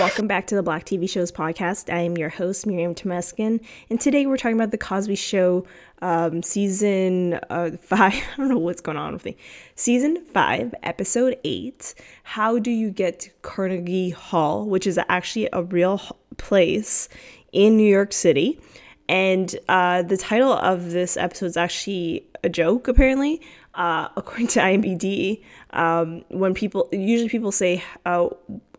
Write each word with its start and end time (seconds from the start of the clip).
Welcome 0.00 0.26
back 0.26 0.46
to 0.46 0.54
the 0.54 0.62
Black 0.62 0.86
TV 0.86 1.06
Shows 1.06 1.30
podcast. 1.30 1.92
I 1.92 1.98
am 1.98 2.16
your 2.16 2.30
host, 2.30 2.66
Miriam 2.66 2.94
Temeskin, 2.94 3.62
and 3.90 4.00
today 4.00 4.24
we're 4.24 4.38
talking 4.38 4.56
about 4.56 4.70
The 4.70 4.78
Cosby 4.78 5.14
Show 5.14 5.66
um, 6.00 6.42
season 6.42 7.34
uh, 7.50 7.72
five. 7.82 8.14
I 8.14 8.36
don't 8.38 8.48
know 8.48 8.56
what's 8.56 8.80
going 8.80 8.96
on 8.96 9.12
with 9.12 9.26
me. 9.26 9.36
Season 9.74 10.24
five, 10.32 10.74
episode 10.82 11.38
eight. 11.44 11.94
How 12.22 12.58
do 12.58 12.70
you 12.70 12.90
get 12.90 13.20
to 13.20 13.30
Carnegie 13.42 14.08
Hall, 14.08 14.64
which 14.64 14.86
is 14.86 14.98
actually 15.10 15.50
a 15.52 15.64
real 15.64 16.00
place 16.38 17.10
in 17.52 17.76
New 17.76 17.86
York 17.86 18.14
City? 18.14 18.58
And 19.06 19.54
uh, 19.68 20.00
the 20.00 20.16
title 20.16 20.54
of 20.54 20.92
this 20.92 21.18
episode 21.18 21.44
is 21.44 21.56
actually 21.58 22.26
a 22.42 22.48
joke, 22.48 22.88
apparently, 22.88 23.42
uh, 23.74 24.08
according 24.16 24.46
to 24.46 24.60
IMDb. 24.60 25.44
Um, 25.74 26.24
when 26.30 26.54
people 26.54 26.88
usually 26.90 27.28
people 27.28 27.52
say, 27.52 27.84
uh, 28.06 28.30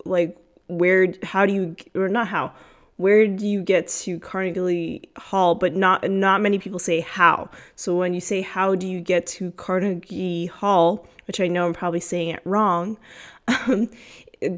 like, 0.03 0.35
where, 0.77 1.13
how 1.23 1.45
do 1.45 1.53
you, 1.53 1.75
or 1.95 2.07
not 2.07 2.27
how, 2.27 2.53
where 3.01 3.27
do 3.27 3.47
you 3.47 3.63
get 3.63 3.87
to 3.87 4.19
Carnegie 4.19 5.09
Hall? 5.17 5.55
But 5.55 5.75
not 5.75 6.07
not 6.09 6.39
many 6.39 6.59
people 6.59 6.77
say 6.77 6.99
how. 6.99 7.49
So 7.75 7.95
when 7.95 8.13
you 8.13 8.21
say 8.21 8.41
how 8.41 8.75
do 8.75 8.87
you 8.87 9.01
get 9.01 9.25
to 9.27 9.51
Carnegie 9.51 10.45
Hall, 10.45 11.07
which 11.25 11.41
I 11.41 11.47
know 11.47 11.65
I'm 11.65 11.73
probably 11.73 11.99
saying 11.99 12.29
it 12.29 12.41
wrong, 12.45 12.99
um, 13.47 13.89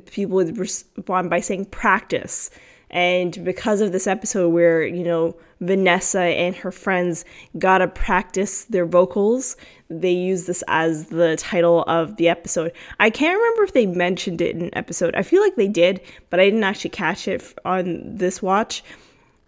people 0.05 0.35
would 0.35 0.57
respond 0.57 1.29
by 1.29 1.39
saying 1.39 1.65
practice. 1.65 2.49
And 2.93 3.43
because 3.43 3.81
of 3.81 3.91
this 3.91 4.05
episode 4.05 4.49
where, 4.49 4.85
you 4.85 5.03
know, 5.03 5.35
Vanessa 5.59 6.21
and 6.21 6.55
her 6.57 6.71
friends 6.71 7.25
gotta 7.57 7.87
practice 7.87 8.65
their 8.65 8.85
vocals, 8.85 9.57
they 9.89 10.11
use 10.11 10.45
this 10.45 10.63
as 10.67 11.07
the 11.07 11.35
title 11.37 11.83
of 11.87 12.17
the 12.17 12.29
episode. 12.29 12.71
I 12.99 13.09
can't 13.09 13.35
remember 13.35 13.63
if 13.63 13.73
they 13.73 13.87
mentioned 13.87 14.41
it 14.41 14.55
in 14.55 14.69
episode. 14.77 15.15
I 15.15 15.23
feel 15.23 15.41
like 15.41 15.55
they 15.55 15.67
did, 15.67 16.01
but 16.29 16.39
I 16.39 16.45
didn't 16.45 16.63
actually 16.63 16.91
catch 16.91 17.27
it 17.27 17.57
on 17.65 18.15
this 18.15 18.43
watch. 18.43 18.83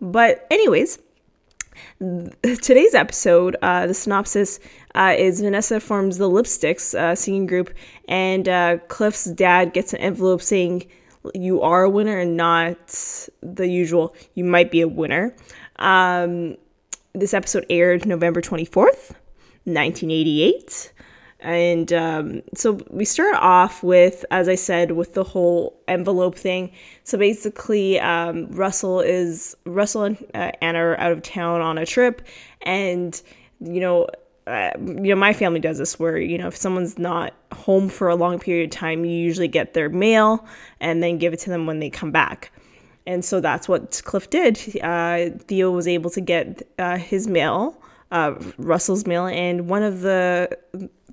But, 0.01 0.47
anyways, 0.49 0.97
today's 1.99 2.95
episode, 2.95 3.57
uh, 3.61 3.85
the 3.85 3.93
synopsis 3.93 4.59
uh, 4.95 5.13
is 5.15 5.39
Vanessa 5.39 5.79
forms 5.79 6.17
the 6.17 6.29
Lipsticks 6.29 6.97
uh, 6.97 7.13
singing 7.13 7.45
group, 7.45 7.71
and 8.07 8.49
uh, 8.49 8.77
Cliff's 8.87 9.25
dad 9.25 9.73
gets 9.73 9.93
an 9.93 9.99
envelope 9.99 10.41
saying, 10.41 10.87
you 11.33 11.61
are 11.61 11.83
a 11.83 11.89
winner 11.89 12.19
and 12.19 12.37
not 12.37 13.27
the 13.41 13.67
usual 13.67 14.15
you 14.33 14.43
might 14.43 14.71
be 14.71 14.81
a 14.81 14.87
winner. 14.87 15.35
Um, 15.77 16.57
this 17.13 17.33
episode 17.33 17.65
aired 17.69 18.05
November 18.05 18.41
24th, 18.41 19.11
1988. 19.63 20.91
And 21.39 21.93
um, 21.93 22.41
so 22.55 22.79
we 22.89 23.05
start 23.05 23.35
off 23.35 23.83
with, 23.83 24.25
as 24.31 24.49
I 24.49 24.55
said, 24.55 24.93
with 24.93 25.13
the 25.13 25.23
whole 25.23 25.79
envelope 25.87 26.35
thing. 26.35 26.71
So 27.03 27.17
basically, 27.17 27.99
um, 27.99 28.47
Russell 28.47 28.99
is 28.99 29.55
Russell 29.65 30.03
and 30.03 30.25
uh, 30.33 30.51
Anna 30.61 30.79
are 30.79 30.99
out 30.99 31.11
of 31.11 31.21
town 31.21 31.61
on 31.61 31.77
a 31.77 31.85
trip, 31.85 32.23
and 32.63 33.21
you 33.59 33.79
know 33.79 34.07
uh, 34.47 34.71
you 34.77 35.09
know, 35.09 35.15
my 35.15 35.33
family 35.33 35.59
does 35.59 35.77
this 35.77 35.99
where, 35.99 36.17
you 36.17 36.37
know, 36.37 36.47
if 36.47 36.55
someone's 36.55 36.99
not 36.99 37.33
home 37.51 37.89
for 37.89 38.09
a 38.09 38.15
long 38.15 38.37
period 38.37 38.65
of 38.65 38.71
time, 38.71 39.03
you 39.03 39.11
usually 39.11 39.47
get 39.47 39.73
their 39.73 39.89
mail 39.89 40.45
and 40.79 41.01
then 41.01 41.17
give 41.17 41.33
it 41.33 41.39
to 41.39 41.49
them 41.49 41.65
when 41.65 41.79
they 41.79 41.89
come 41.89 42.11
back. 42.11 42.51
And 43.07 43.23
so 43.23 43.39
that's 43.39 43.67
what 43.67 44.01
Cliff 44.05 44.29
did. 44.29 44.59
Uh, 44.81 45.29
Theo 45.47 45.71
was 45.71 45.87
able 45.87 46.09
to 46.11 46.21
get 46.21 46.67
uh, 46.77 46.97
his 46.97 47.27
mail, 47.27 47.81
uh, 48.11 48.35
Russell's 48.57 49.05
mail, 49.05 49.25
and 49.27 49.67
one 49.67 49.83
of 49.83 50.01
the 50.01 50.57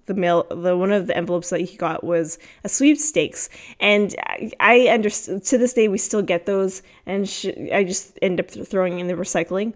the 0.07 0.15
mail, 0.15 0.45
the 0.51 0.77
one 0.77 0.91
of 0.91 1.07
the 1.07 1.17
envelopes 1.17 1.51
that 1.51 1.61
he 1.61 1.77
got 1.77 2.03
was 2.03 2.39
a 2.65 2.69
sweepstakes. 2.69 3.49
And 3.79 4.15
I, 4.27 4.51
I 4.59 4.89
understand 4.89 5.45
to 5.45 5.59
this 5.59 5.75
day 5.75 5.89
we 5.89 5.99
still 5.99 6.23
get 6.23 6.47
those, 6.47 6.83
and 7.07 7.29
sh- 7.29 7.47
I 7.73 7.85
just 7.85 8.19
end 8.21 8.41
up 8.41 8.51
throwing 8.51 8.99
in 8.99 9.07
the 9.07 9.15
recycling. 9.15 9.75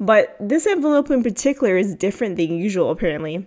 But 0.00 0.36
this 0.40 0.66
envelope 0.66 1.10
in 1.10 1.22
particular 1.22 1.76
is 1.76 1.94
different 1.94 2.36
than 2.36 2.56
usual, 2.56 2.90
apparently. 2.90 3.46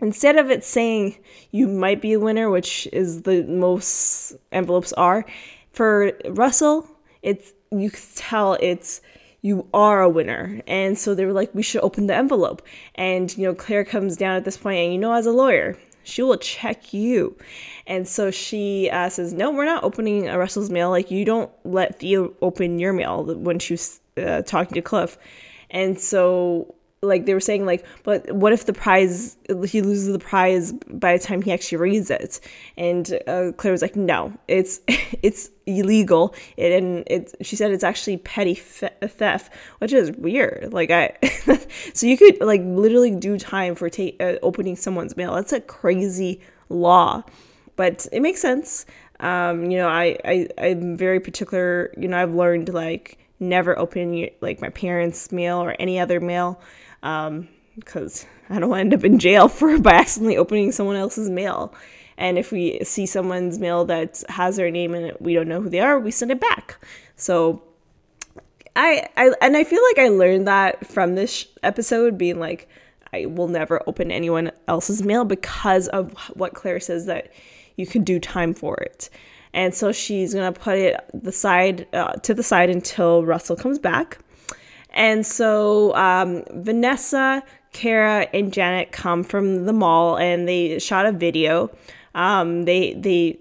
Instead 0.00 0.36
of 0.36 0.50
it 0.50 0.64
saying 0.64 1.16
you 1.50 1.68
might 1.68 2.00
be 2.00 2.12
a 2.14 2.20
winner, 2.20 2.50
which 2.50 2.88
is 2.92 3.22
the 3.22 3.44
most 3.44 4.34
envelopes 4.50 4.92
are, 4.94 5.24
for 5.70 6.12
Russell, 6.28 6.88
it's 7.22 7.52
you 7.70 7.90
can 7.90 8.02
tell 8.14 8.54
it's 8.54 9.00
you 9.42 9.66
are 9.74 10.02
a 10.02 10.08
winner. 10.08 10.60
And 10.66 10.98
so 10.98 11.14
they 11.14 11.24
were 11.24 11.32
like, 11.32 11.54
we 11.54 11.62
should 11.62 11.82
open 11.82 12.06
the 12.06 12.14
envelope. 12.14 12.62
And 12.94 13.36
you 13.36 13.46
know, 13.46 13.54
Claire 13.54 13.84
comes 13.84 14.16
down 14.16 14.36
at 14.36 14.44
this 14.44 14.56
point, 14.56 14.78
and 14.78 14.92
you 14.92 14.98
know, 14.98 15.12
as 15.12 15.26
a 15.26 15.32
lawyer, 15.32 15.76
she 16.04 16.22
will 16.22 16.36
check 16.36 16.92
you. 16.92 17.36
And 17.86 18.08
so 18.08 18.30
she 18.30 18.88
uh, 18.90 19.08
says, 19.08 19.32
No, 19.32 19.50
we're 19.50 19.64
not 19.64 19.84
opening 19.84 20.28
a 20.28 20.38
Russell's 20.38 20.70
mail. 20.70 20.90
Like, 20.90 21.10
you 21.10 21.24
don't 21.24 21.50
let 21.64 22.00
Theo 22.00 22.34
open 22.40 22.78
your 22.78 22.92
mail 22.92 23.24
when 23.24 23.58
she's 23.58 24.00
uh, 24.16 24.42
talking 24.42 24.74
to 24.74 24.82
Cliff. 24.82 25.18
And 25.72 25.98
so 25.98 26.74
like 27.04 27.26
they 27.26 27.34
were 27.34 27.40
saying 27.40 27.66
like 27.66 27.84
but 28.04 28.30
what 28.30 28.52
if 28.52 28.64
the 28.64 28.72
prize 28.72 29.36
he 29.66 29.82
loses 29.82 30.12
the 30.12 30.20
prize 30.20 30.72
by 30.72 31.16
the 31.16 31.22
time 31.22 31.42
he 31.42 31.52
actually 31.52 31.78
reads 31.78 32.10
it? 32.10 32.38
And 32.76 33.12
uh, 33.26 33.50
claire 33.56 33.72
was 33.72 33.82
like 33.82 33.96
no 33.96 34.32
it's 34.46 34.80
it's 34.88 35.50
illegal. 35.66 36.34
It, 36.56 36.72
and 36.72 37.02
it 37.08 37.34
she 37.42 37.56
said 37.56 37.72
it's 37.72 37.84
actually 37.84 38.18
petty 38.18 38.54
theft 38.54 39.52
which 39.78 39.92
is 39.92 40.12
weird. 40.12 40.72
Like 40.72 40.90
i 40.92 41.16
so 41.92 42.06
you 42.06 42.16
could 42.16 42.40
like 42.40 42.62
literally 42.64 43.10
do 43.10 43.36
time 43.36 43.74
for 43.74 43.90
ta- 43.90 44.16
uh, 44.20 44.36
opening 44.42 44.76
someone's 44.76 45.16
mail. 45.16 45.34
That's 45.34 45.52
a 45.52 45.60
crazy 45.60 46.40
law 46.68 47.24
but 47.74 48.06
it 48.12 48.20
makes 48.20 48.40
sense. 48.40 48.86
Um 49.18 49.70
you 49.70 49.78
know 49.78 49.88
i 49.88 50.16
i 50.24 50.48
i'm 50.58 50.96
very 50.96 51.18
particular. 51.18 51.92
You 51.96 52.06
know 52.06 52.22
i've 52.22 52.34
learned 52.34 52.72
like 52.72 53.18
never 53.42 53.78
open 53.78 54.28
like 54.40 54.60
my 54.60 54.70
parents' 54.70 55.32
mail 55.32 55.58
or 55.58 55.76
any 55.78 55.98
other 55.98 56.20
mail 56.20 56.60
because 57.00 58.24
um, 58.24 58.28
I 58.48 58.58
don't 58.58 58.70
want 58.70 58.78
to 58.78 58.82
end 58.82 58.94
up 58.94 59.04
in 59.04 59.18
jail 59.18 59.48
for 59.48 59.78
by 59.78 59.92
accidentally 59.92 60.36
opening 60.36 60.72
someone 60.72 60.96
else's 60.96 61.28
mail. 61.28 61.74
And 62.16 62.38
if 62.38 62.52
we 62.52 62.78
see 62.84 63.06
someone's 63.06 63.58
mail 63.58 63.84
that 63.86 64.22
has 64.28 64.56
their 64.56 64.70
name 64.70 64.94
it, 64.94 65.20
we 65.20 65.34
don't 65.34 65.48
know 65.48 65.60
who 65.60 65.70
they 65.70 65.80
are, 65.80 65.98
we 65.98 66.10
send 66.10 66.30
it 66.30 66.40
back. 66.40 66.84
So 67.16 67.62
I, 68.76 69.08
I 69.16 69.32
and 69.42 69.56
I 69.56 69.64
feel 69.64 69.82
like 69.82 69.98
I 69.98 70.08
learned 70.08 70.46
that 70.46 70.86
from 70.86 71.14
this 71.14 71.46
episode, 71.62 72.16
being 72.16 72.38
like, 72.38 72.68
I 73.12 73.26
will 73.26 73.48
never 73.48 73.82
open 73.86 74.10
anyone 74.10 74.52
else's 74.68 75.02
mail 75.02 75.24
because 75.24 75.88
of 75.88 76.12
what 76.34 76.54
Claire 76.54 76.80
says 76.80 77.06
that 77.06 77.32
you 77.76 77.86
can 77.86 78.04
do 78.04 78.18
time 78.18 78.54
for 78.54 78.76
it 78.76 79.10
and 79.54 79.74
so 79.74 79.92
she's 79.92 80.34
gonna 80.34 80.52
put 80.52 80.78
it 80.78 81.00
the 81.12 81.32
side 81.32 81.86
uh, 81.92 82.14
to 82.14 82.34
the 82.34 82.42
side 82.42 82.70
until 82.70 83.24
Russell 83.24 83.56
comes 83.56 83.78
back. 83.78 84.18
And 84.90 85.26
so 85.26 85.94
um, 85.94 86.44
Vanessa, 86.50 87.42
Kara, 87.72 88.28
and 88.34 88.52
Janet 88.52 88.92
come 88.92 89.24
from 89.24 89.64
the 89.64 89.72
mall, 89.72 90.18
and 90.18 90.46
they 90.46 90.78
shot 90.78 91.06
a 91.06 91.12
video. 91.12 91.70
Um, 92.14 92.64
they 92.64 92.94
they 92.94 93.38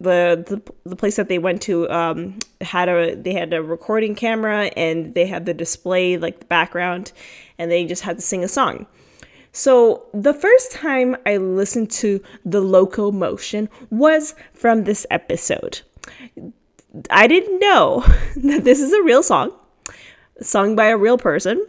the, 0.00 0.44
the 0.48 0.88
the 0.88 0.96
place 0.96 1.16
that 1.16 1.28
they 1.28 1.38
went 1.38 1.62
to 1.62 1.88
um, 1.90 2.38
had 2.60 2.88
a 2.88 3.14
they 3.14 3.32
had 3.32 3.52
a 3.52 3.62
recording 3.62 4.14
camera 4.14 4.66
and 4.76 5.14
they 5.14 5.26
had 5.26 5.46
the 5.46 5.54
display 5.54 6.16
like 6.16 6.40
the 6.40 6.46
background, 6.46 7.12
and 7.58 7.70
they 7.70 7.84
just 7.84 8.02
had 8.02 8.16
to 8.16 8.22
sing 8.22 8.44
a 8.44 8.48
song. 8.48 8.86
So, 9.52 10.06
the 10.14 10.32
first 10.32 10.72
time 10.72 11.16
I 11.26 11.36
listened 11.36 11.90
to 11.92 12.22
The 12.44 12.62
Locomotion 12.62 13.68
was 13.90 14.34
from 14.54 14.84
this 14.84 15.06
episode. 15.10 15.82
I 17.10 17.26
didn't 17.26 17.58
know 17.60 18.00
that 18.36 18.64
this 18.64 18.80
is 18.80 18.92
a 18.92 19.02
real 19.02 19.22
song, 19.22 19.52
sung 20.40 20.74
by 20.74 20.86
a 20.86 20.96
real 20.96 21.18
person 21.18 21.66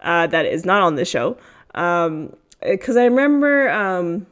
uh, 0.00 0.26
that 0.28 0.46
is 0.46 0.64
not 0.64 0.82
on 0.82 0.94
the 0.96 1.04
show. 1.04 1.36
Because 1.68 2.96
um, 2.96 2.98
I 2.98 3.04
remember, 3.04 3.70
um, 3.70 4.26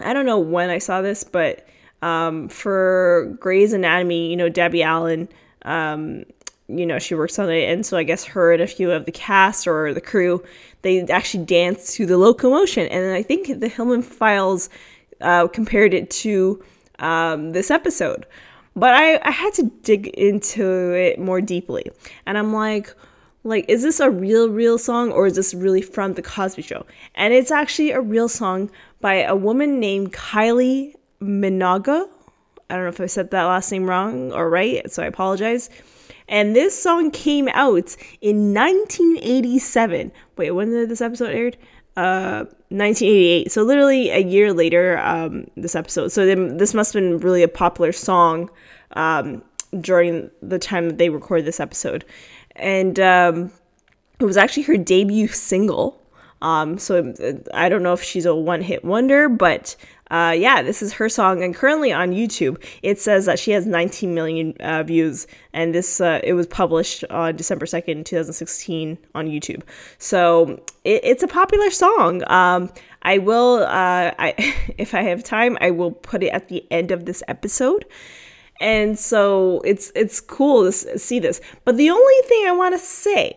I 0.00 0.12
don't 0.12 0.26
know 0.26 0.38
when 0.38 0.68
I 0.68 0.78
saw 0.78 1.00
this, 1.00 1.24
but 1.24 1.66
um, 2.02 2.48
for 2.50 3.34
Grey's 3.40 3.72
Anatomy, 3.72 4.28
you 4.28 4.36
know, 4.36 4.50
Debbie 4.50 4.82
Allen 4.82 5.28
um, 5.64 6.24
you 6.68 6.86
know, 6.86 6.98
she 6.98 7.14
works 7.14 7.38
on 7.38 7.50
it. 7.50 7.70
And 7.70 7.84
so 7.84 7.96
I 7.96 8.02
guess 8.02 8.24
her 8.24 8.52
and 8.52 8.62
a 8.62 8.66
few 8.66 8.90
of 8.90 9.04
the 9.04 9.12
cast 9.12 9.66
or 9.66 9.92
the 9.92 10.00
crew, 10.00 10.42
they 10.84 11.02
actually 11.08 11.44
danced 11.44 11.96
to 11.96 12.06
the 12.06 12.16
locomotion. 12.16 12.86
And 12.86 13.12
I 13.12 13.22
think 13.22 13.58
the 13.58 13.68
Hillman 13.68 14.02
Files 14.02 14.68
uh, 15.20 15.48
compared 15.48 15.92
it 15.92 16.10
to 16.10 16.62
um, 17.00 17.50
this 17.50 17.70
episode. 17.70 18.26
But 18.76 18.94
I, 18.94 19.20
I 19.26 19.30
had 19.30 19.52
to 19.54 19.64
dig 19.82 20.08
into 20.08 20.92
it 20.92 21.18
more 21.18 21.40
deeply. 21.40 21.90
And 22.26 22.38
I'm 22.38 22.52
like, 22.52 22.94
like, 23.42 23.66
is 23.68 23.82
this 23.82 24.00
a 24.00 24.10
real, 24.10 24.48
real 24.48 24.78
song 24.78 25.10
or 25.10 25.26
is 25.26 25.36
this 25.36 25.54
really 25.54 25.82
from 25.82 26.14
The 26.14 26.22
Cosby 26.22 26.62
Show? 26.62 26.86
And 27.14 27.34
it's 27.34 27.50
actually 27.50 27.90
a 27.90 28.00
real 28.00 28.28
song 28.28 28.70
by 29.00 29.22
a 29.22 29.34
woman 29.34 29.80
named 29.80 30.12
Kylie 30.12 30.94
Minogue. 31.20 32.08
I 32.70 32.74
don't 32.74 32.84
know 32.84 32.88
if 32.88 33.00
I 33.00 33.06
said 33.06 33.30
that 33.30 33.44
last 33.44 33.70
name 33.70 33.88
wrong 33.88 34.32
or 34.32 34.48
right, 34.48 34.90
so 34.90 35.02
I 35.02 35.06
apologize. 35.06 35.68
And 36.28 36.56
this 36.56 36.80
song 36.80 37.10
came 37.10 37.48
out 37.48 37.96
in 38.20 38.54
1987. 38.54 40.12
Wait, 40.36 40.50
when 40.52 40.70
did 40.70 40.88
this 40.88 41.00
episode 41.00 41.34
aired? 41.34 41.56
Uh, 41.96 42.44
1988. 42.70 43.52
So 43.52 43.62
literally 43.62 44.10
a 44.10 44.18
year 44.18 44.52
later, 44.52 44.98
um, 44.98 45.46
this 45.56 45.76
episode. 45.76 46.08
So 46.08 46.26
then 46.26 46.56
this 46.56 46.74
must 46.74 46.92
have 46.92 47.02
been 47.02 47.18
really 47.18 47.42
a 47.42 47.48
popular 47.48 47.92
song, 47.92 48.50
um, 48.92 49.42
during 49.80 50.30
the 50.42 50.58
time 50.58 50.88
that 50.88 50.98
they 50.98 51.08
recorded 51.08 51.46
this 51.46 51.60
episode. 51.60 52.04
And 52.56 52.98
um, 53.00 53.52
it 54.18 54.24
was 54.24 54.36
actually 54.36 54.64
her 54.64 54.76
debut 54.76 55.28
single. 55.28 56.00
Um, 56.42 56.78
so 56.78 57.14
I 57.54 57.68
don't 57.68 57.82
know 57.82 57.92
if 57.92 58.02
she's 58.02 58.26
a 58.26 58.34
one 58.34 58.62
hit 58.62 58.84
wonder, 58.84 59.28
but 59.28 59.76
uh, 60.14 60.30
yeah, 60.30 60.62
this 60.62 60.80
is 60.80 60.92
her 60.92 61.08
song, 61.08 61.42
and 61.42 61.52
currently 61.52 61.92
on 61.92 62.12
YouTube, 62.12 62.64
it 62.84 63.00
says 63.00 63.26
that 63.26 63.36
she 63.36 63.50
has 63.50 63.66
19 63.66 64.14
million 64.14 64.54
uh, 64.60 64.80
views, 64.84 65.26
and 65.52 65.74
this 65.74 66.00
uh, 66.00 66.20
it 66.22 66.34
was 66.34 66.46
published 66.46 67.02
on 67.10 67.34
December 67.34 67.66
2nd, 67.66 68.04
2016, 68.04 68.96
on 69.16 69.26
YouTube. 69.26 69.62
So 69.98 70.62
it, 70.84 71.00
it's 71.02 71.24
a 71.24 71.26
popular 71.26 71.68
song. 71.68 72.22
Um, 72.28 72.70
I 73.02 73.18
will, 73.18 73.64
uh, 73.64 74.12
I 74.16 74.34
if 74.78 74.94
I 74.94 75.02
have 75.02 75.24
time, 75.24 75.58
I 75.60 75.72
will 75.72 75.90
put 75.90 76.22
it 76.22 76.28
at 76.28 76.48
the 76.48 76.64
end 76.70 76.92
of 76.92 77.06
this 77.06 77.24
episode. 77.26 77.84
And 78.60 78.96
so 78.96 79.62
it's 79.64 79.90
it's 79.96 80.20
cool 80.20 80.70
to 80.70 80.96
see 80.96 81.18
this. 81.18 81.40
But 81.64 81.76
the 81.76 81.90
only 81.90 82.28
thing 82.28 82.44
I 82.46 82.52
want 82.52 82.72
to 82.76 82.78
say 82.78 83.36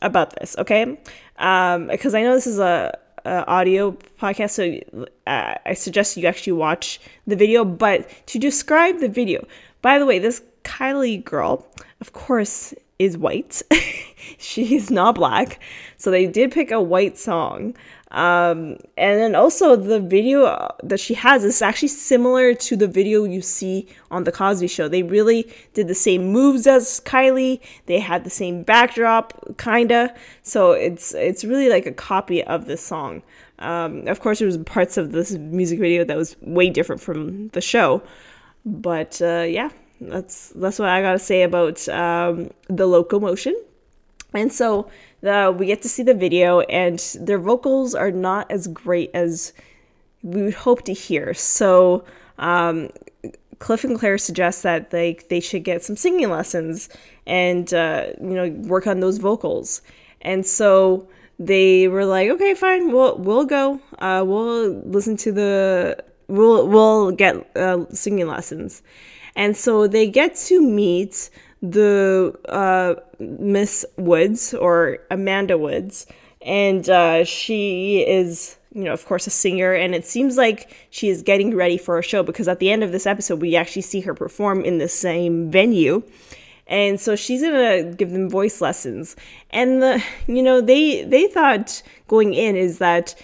about 0.00 0.34
this, 0.40 0.56
okay, 0.56 0.98
um, 1.36 1.88
because 1.88 2.14
I 2.14 2.22
know 2.22 2.32
this 2.32 2.46
is 2.46 2.58
a 2.58 2.98
uh, 3.26 3.44
audio 3.46 3.92
podcast, 4.20 4.50
so 4.50 5.04
uh, 5.26 5.54
I 5.66 5.74
suggest 5.74 6.16
you 6.16 6.26
actually 6.26 6.54
watch 6.54 7.00
the 7.26 7.36
video. 7.36 7.64
But 7.64 8.08
to 8.28 8.38
describe 8.38 9.00
the 9.00 9.08
video, 9.08 9.46
by 9.82 9.98
the 9.98 10.06
way, 10.06 10.18
this 10.18 10.42
Kylie 10.64 11.24
girl, 11.24 11.66
of 12.00 12.12
course, 12.12 12.72
is 12.98 13.18
white. 13.18 13.62
She's 14.38 14.90
not 14.90 15.16
black. 15.16 15.60
So 15.96 16.10
they 16.10 16.26
did 16.26 16.52
pick 16.52 16.70
a 16.70 16.80
white 16.80 17.18
song. 17.18 17.74
Um, 18.12 18.76
and 18.96 19.20
then 19.20 19.34
also 19.34 19.74
the 19.74 19.98
video 19.98 20.74
that 20.82 21.00
she 21.00 21.14
has 21.14 21.42
is 21.42 21.60
actually 21.60 21.88
similar 21.88 22.54
to 22.54 22.76
the 22.76 22.86
video 22.86 23.24
you 23.24 23.42
see 23.42 23.88
on 24.10 24.24
the 24.24 24.32
Cosby 24.32 24.68
Show. 24.68 24.88
They 24.88 25.02
really 25.02 25.52
did 25.74 25.88
the 25.88 25.94
same 25.94 26.28
moves 26.28 26.66
as 26.66 27.00
Kylie. 27.00 27.60
They 27.86 27.98
had 27.98 28.22
the 28.22 28.30
same 28.30 28.62
backdrop, 28.62 29.58
kinda. 29.58 30.14
So 30.42 30.72
it's 30.72 31.14
it's 31.14 31.44
really 31.44 31.68
like 31.68 31.86
a 31.86 31.92
copy 31.92 32.44
of 32.44 32.66
this 32.66 32.84
song. 32.84 33.22
Um, 33.58 34.06
of 34.06 34.20
course, 34.20 34.38
there 34.38 34.46
was 34.46 34.58
parts 34.58 34.96
of 34.96 35.12
this 35.12 35.32
music 35.32 35.80
video 35.80 36.04
that 36.04 36.16
was 36.16 36.36
way 36.42 36.70
different 36.70 37.02
from 37.02 37.48
the 37.48 37.60
show, 37.60 38.02
but 38.64 39.20
uh, 39.20 39.46
yeah, 39.48 39.70
that's 40.00 40.50
that's 40.50 40.78
what 40.78 40.88
I 40.88 41.00
gotta 41.02 41.18
say 41.18 41.42
about 41.42 41.88
um, 41.88 42.50
the 42.68 42.86
locomotion. 42.86 43.56
And 44.36 44.52
so 44.52 44.90
the, 45.20 45.54
we 45.56 45.66
get 45.66 45.82
to 45.82 45.88
see 45.88 46.02
the 46.02 46.14
video, 46.14 46.60
and 46.60 46.98
their 47.20 47.38
vocals 47.38 47.94
are 47.94 48.10
not 48.10 48.50
as 48.50 48.66
great 48.66 49.10
as 49.14 49.52
we 50.22 50.42
would 50.42 50.54
hope 50.54 50.82
to 50.84 50.92
hear. 50.92 51.34
So 51.34 52.04
um, 52.38 52.90
Cliff 53.58 53.84
and 53.84 53.98
Claire 53.98 54.18
suggest 54.18 54.62
that 54.62 54.90
they 54.90 55.18
they 55.28 55.40
should 55.40 55.64
get 55.64 55.82
some 55.82 55.96
singing 55.96 56.28
lessons 56.28 56.88
and 57.26 57.72
uh, 57.72 58.08
you 58.20 58.34
know 58.34 58.48
work 58.68 58.86
on 58.86 59.00
those 59.00 59.18
vocals. 59.18 59.82
And 60.20 60.46
so 60.46 61.08
they 61.38 61.88
were 61.88 62.04
like, 62.04 62.30
okay, 62.30 62.54
fine, 62.54 62.92
we'll 62.92 63.16
we'll 63.16 63.44
go. 63.44 63.80
Uh, 63.98 64.24
we'll 64.26 64.80
listen 64.80 65.16
to 65.18 65.32
the 65.32 66.04
we'll 66.28 66.66
we'll 66.68 67.12
get 67.12 67.56
uh, 67.56 67.86
singing 67.90 68.26
lessons. 68.26 68.82
And 69.34 69.56
so 69.56 69.86
they 69.86 70.08
get 70.08 70.34
to 70.46 70.62
meet 70.62 71.30
the 71.62 72.38
uh, 72.48 72.94
Miss 73.18 73.84
Woods 73.96 74.54
or 74.54 74.98
Amanda 75.10 75.58
Woods, 75.58 76.06
and 76.42 76.88
uh, 76.88 77.24
she 77.24 78.04
is, 78.06 78.56
you 78.72 78.84
know, 78.84 78.92
of 78.92 79.04
course, 79.06 79.26
a 79.26 79.30
singer, 79.30 79.72
and 79.72 79.94
it 79.94 80.06
seems 80.06 80.36
like 80.36 80.70
she 80.90 81.08
is 81.08 81.22
getting 81.22 81.54
ready 81.54 81.78
for 81.78 81.98
a 81.98 82.02
show 82.02 82.22
because 82.22 82.48
at 82.48 82.58
the 82.58 82.70
end 82.70 82.84
of 82.84 82.92
this 82.92 83.06
episode, 83.06 83.40
we 83.40 83.56
actually 83.56 83.82
see 83.82 84.00
her 84.02 84.14
perform 84.14 84.64
in 84.64 84.78
the 84.78 84.88
same 84.88 85.50
venue. 85.50 86.02
And 86.68 87.00
so 87.00 87.14
she's 87.14 87.42
gonna 87.42 87.94
give 87.94 88.10
them 88.10 88.28
voice 88.28 88.60
lessons, 88.60 89.14
and 89.50 89.80
the 89.80 90.02
you 90.26 90.42
know 90.42 90.60
they 90.60 91.04
they 91.04 91.28
thought 91.28 91.82
going 92.08 92.34
in 92.34 92.56
is 92.56 92.78
that 92.78 93.14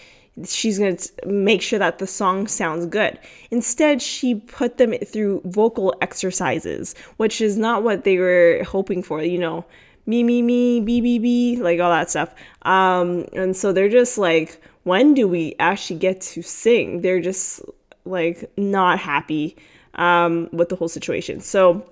she's 0.46 0.78
going 0.78 0.96
to 0.96 1.10
make 1.26 1.60
sure 1.62 1.78
that 1.78 1.98
the 1.98 2.06
song 2.06 2.46
sounds 2.46 2.86
good. 2.86 3.18
Instead, 3.50 4.00
she 4.00 4.34
put 4.34 4.78
them 4.78 4.92
through 4.94 5.42
vocal 5.44 5.94
exercises, 6.00 6.94
which 7.16 7.40
is 7.40 7.56
not 7.56 7.82
what 7.82 8.04
they 8.04 8.18
were 8.18 8.62
hoping 8.66 9.02
for, 9.02 9.22
you 9.22 9.38
know, 9.38 9.64
me, 10.06 10.22
me, 10.22 10.42
me, 10.42 10.80
b, 10.80 11.00
b, 11.00 11.18
b, 11.18 11.56
like 11.56 11.78
all 11.80 11.90
that 11.90 12.10
stuff. 12.10 12.34
Um, 12.62 13.26
and 13.34 13.56
so 13.56 13.72
they're 13.72 13.88
just 13.88 14.18
like, 14.18 14.60
when 14.84 15.14
do 15.14 15.28
we 15.28 15.54
actually 15.58 15.98
get 15.98 16.20
to 16.22 16.42
sing? 16.42 17.02
They're 17.02 17.20
just 17.20 17.62
like 18.04 18.50
not 18.56 18.98
happy 18.98 19.56
um, 19.94 20.48
with 20.52 20.70
the 20.70 20.76
whole 20.76 20.88
situation. 20.88 21.40
So 21.40 21.88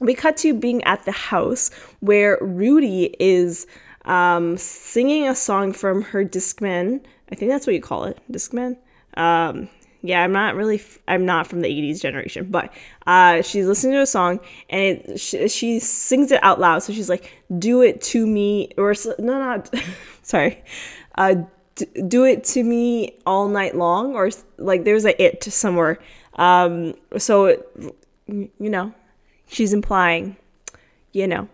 we 0.00 0.14
cut 0.14 0.36
to 0.38 0.52
being 0.52 0.82
at 0.84 1.04
the 1.04 1.12
house 1.12 1.70
where 2.00 2.38
Rudy 2.42 3.16
is 3.18 3.66
um, 4.06 4.56
singing 4.56 5.28
a 5.28 5.34
song 5.34 5.72
from 5.72 6.02
her 6.02 6.24
Discman 6.24 7.00
I 7.30 7.34
think 7.34 7.50
that's 7.50 7.66
what 7.66 7.74
you 7.74 7.80
call 7.80 8.04
it, 8.04 8.18
Discman. 8.30 8.76
Um, 9.16 9.68
yeah, 10.02 10.22
I'm 10.22 10.32
not 10.32 10.54
really, 10.54 10.76
f- 10.76 10.98
I'm 11.08 11.24
not 11.24 11.46
from 11.46 11.60
the 11.62 11.68
80s 11.68 12.00
generation, 12.00 12.48
but 12.50 12.72
uh, 13.06 13.42
she's 13.42 13.66
listening 13.66 13.94
to 13.94 14.02
a 14.02 14.06
song 14.06 14.40
and 14.70 14.98
it, 14.98 15.20
she, 15.20 15.48
she, 15.48 15.80
sings 15.80 16.30
it 16.30 16.42
out 16.44 16.60
loud. 16.60 16.80
So 16.80 16.92
she's 16.92 17.08
like, 17.08 17.32
do 17.58 17.82
it 17.82 18.00
to 18.02 18.26
me, 18.26 18.70
or 18.76 18.94
no, 19.18 19.38
not, 19.38 19.74
sorry, 20.22 20.62
uh, 21.16 21.36
d- 21.74 22.02
do 22.06 22.24
it 22.24 22.44
to 22.44 22.62
me 22.62 23.18
all 23.26 23.48
night 23.48 23.74
long, 23.74 24.14
or 24.14 24.30
like 24.58 24.84
there's 24.84 25.04
a 25.04 25.20
it 25.20 25.42
somewhere. 25.42 25.98
Um, 26.34 26.94
so, 27.16 27.46
it, 27.46 27.68
you 28.28 28.50
know, 28.58 28.92
she's 29.48 29.72
implying, 29.72 30.36
you 31.12 31.26
know. 31.26 31.48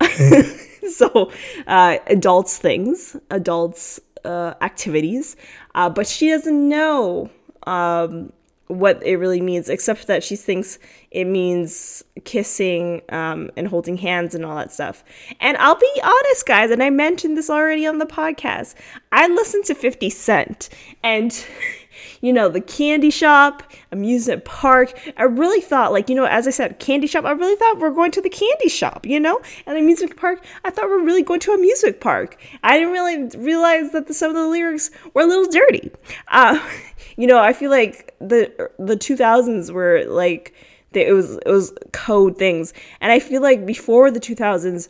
so, 0.90 1.30
uh, 1.66 1.98
adults 2.06 2.58
things, 2.58 3.16
adults 3.30 4.00
uh, 4.24 4.54
activities, 4.60 5.36
uh, 5.74 5.90
but 5.90 6.06
she 6.06 6.28
doesn't 6.28 6.68
know 6.68 7.30
um, 7.66 8.32
what 8.68 9.04
it 9.04 9.16
really 9.16 9.40
means, 9.40 9.68
except 9.68 10.06
that 10.06 10.24
she 10.24 10.36
thinks 10.36 10.78
it 11.10 11.24
means 11.24 12.02
kissing 12.24 13.02
um, 13.10 13.50
and 13.56 13.68
holding 13.68 13.96
hands 13.96 14.34
and 14.34 14.44
all 14.44 14.56
that 14.56 14.72
stuff. 14.72 15.04
And 15.40 15.56
I'll 15.58 15.78
be 15.78 16.00
honest, 16.02 16.46
guys, 16.46 16.70
and 16.70 16.82
I 16.82 16.90
mentioned 16.90 17.36
this 17.36 17.50
already 17.50 17.86
on 17.86 17.98
the 17.98 18.06
podcast. 18.06 18.74
I 19.12 19.28
listened 19.28 19.64
to 19.66 19.74
50 19.74 20.10
Cent, 20.10 20.68
and 21.02 21.32
you 22.20 22.32
know, 22.32 22.48
the 22.48 22.60
candy 22.60 23.10
shop, 23.10 23.62
amusement 23.92 24.44
park. 24.44 24.98
I 25.16 25.24
really 25.24 25.60
thought, 25.60 25.92
like, 25.92 26.08
you 26.08 26.14
know, 26.14 26.24
as 26.24 26.46
I 26.46 26.50
said, 26.50 26.78
candy 26.78 27.06
shop, 27.06 27.24
I 27.24 27.32
really 27.32 27.56
thought 27.56 27.78
we 27.78 27.84
are 27.84 27.90
going 27.90 28.10
to 28.12 28.20
the 28.20 28.30
candy 28.30 28.68
shop, 28.68 29.06
you 29.06 29.20
know? 29.20 29.40
And 29.66 29.76
amusement 29.76 30.16
park, 30.16 30.44
I 30.64 30.70
thought 30.70 30.86
we 30.86 30.92
are 30.92 31.04
really 31.04 31.22
going 31.22 31.40
to 31.40 31.52
a 31.52 31.58
music 31.58 32.00
park. 32.00 32.40
I 32.62 32.78
didn't 32.78 32.92
really 32.92 33.28
realize 33.38 33.92
that 33.92 34.06
the, 34.06 34.14
some 34.14 34.30
of 34.30 34.36
the 34.36 34.46
lyrics 34.46 34.90
were 35.12 35.22
a 35.22 35.26
little 35.26 35.50
dirty. 35.50 35.90
Uh, 36.28 36.58
you 37.16 37.26
know, 37.26 37.38
I 37.38 37.52
feel 37.52 37.70
like 37.70 38.14
the 38.20 38.70
the 38.78 38.96
2000s 38.96 39.70
were 39.70 40.04
like, 40.06 40.54
it 40.92 41.12
was 41.12 41.36
it 41.38 41.50
was 41.50 41.72
code 41.92 42.38
things. 42.38 42.72
And 43.00 43.12
I 43.12 43.18
feel 43.18 43.42
like 43.42 43.66
before 43.66 44.10
the 44.10 44.20
2000s, 44.20 44.88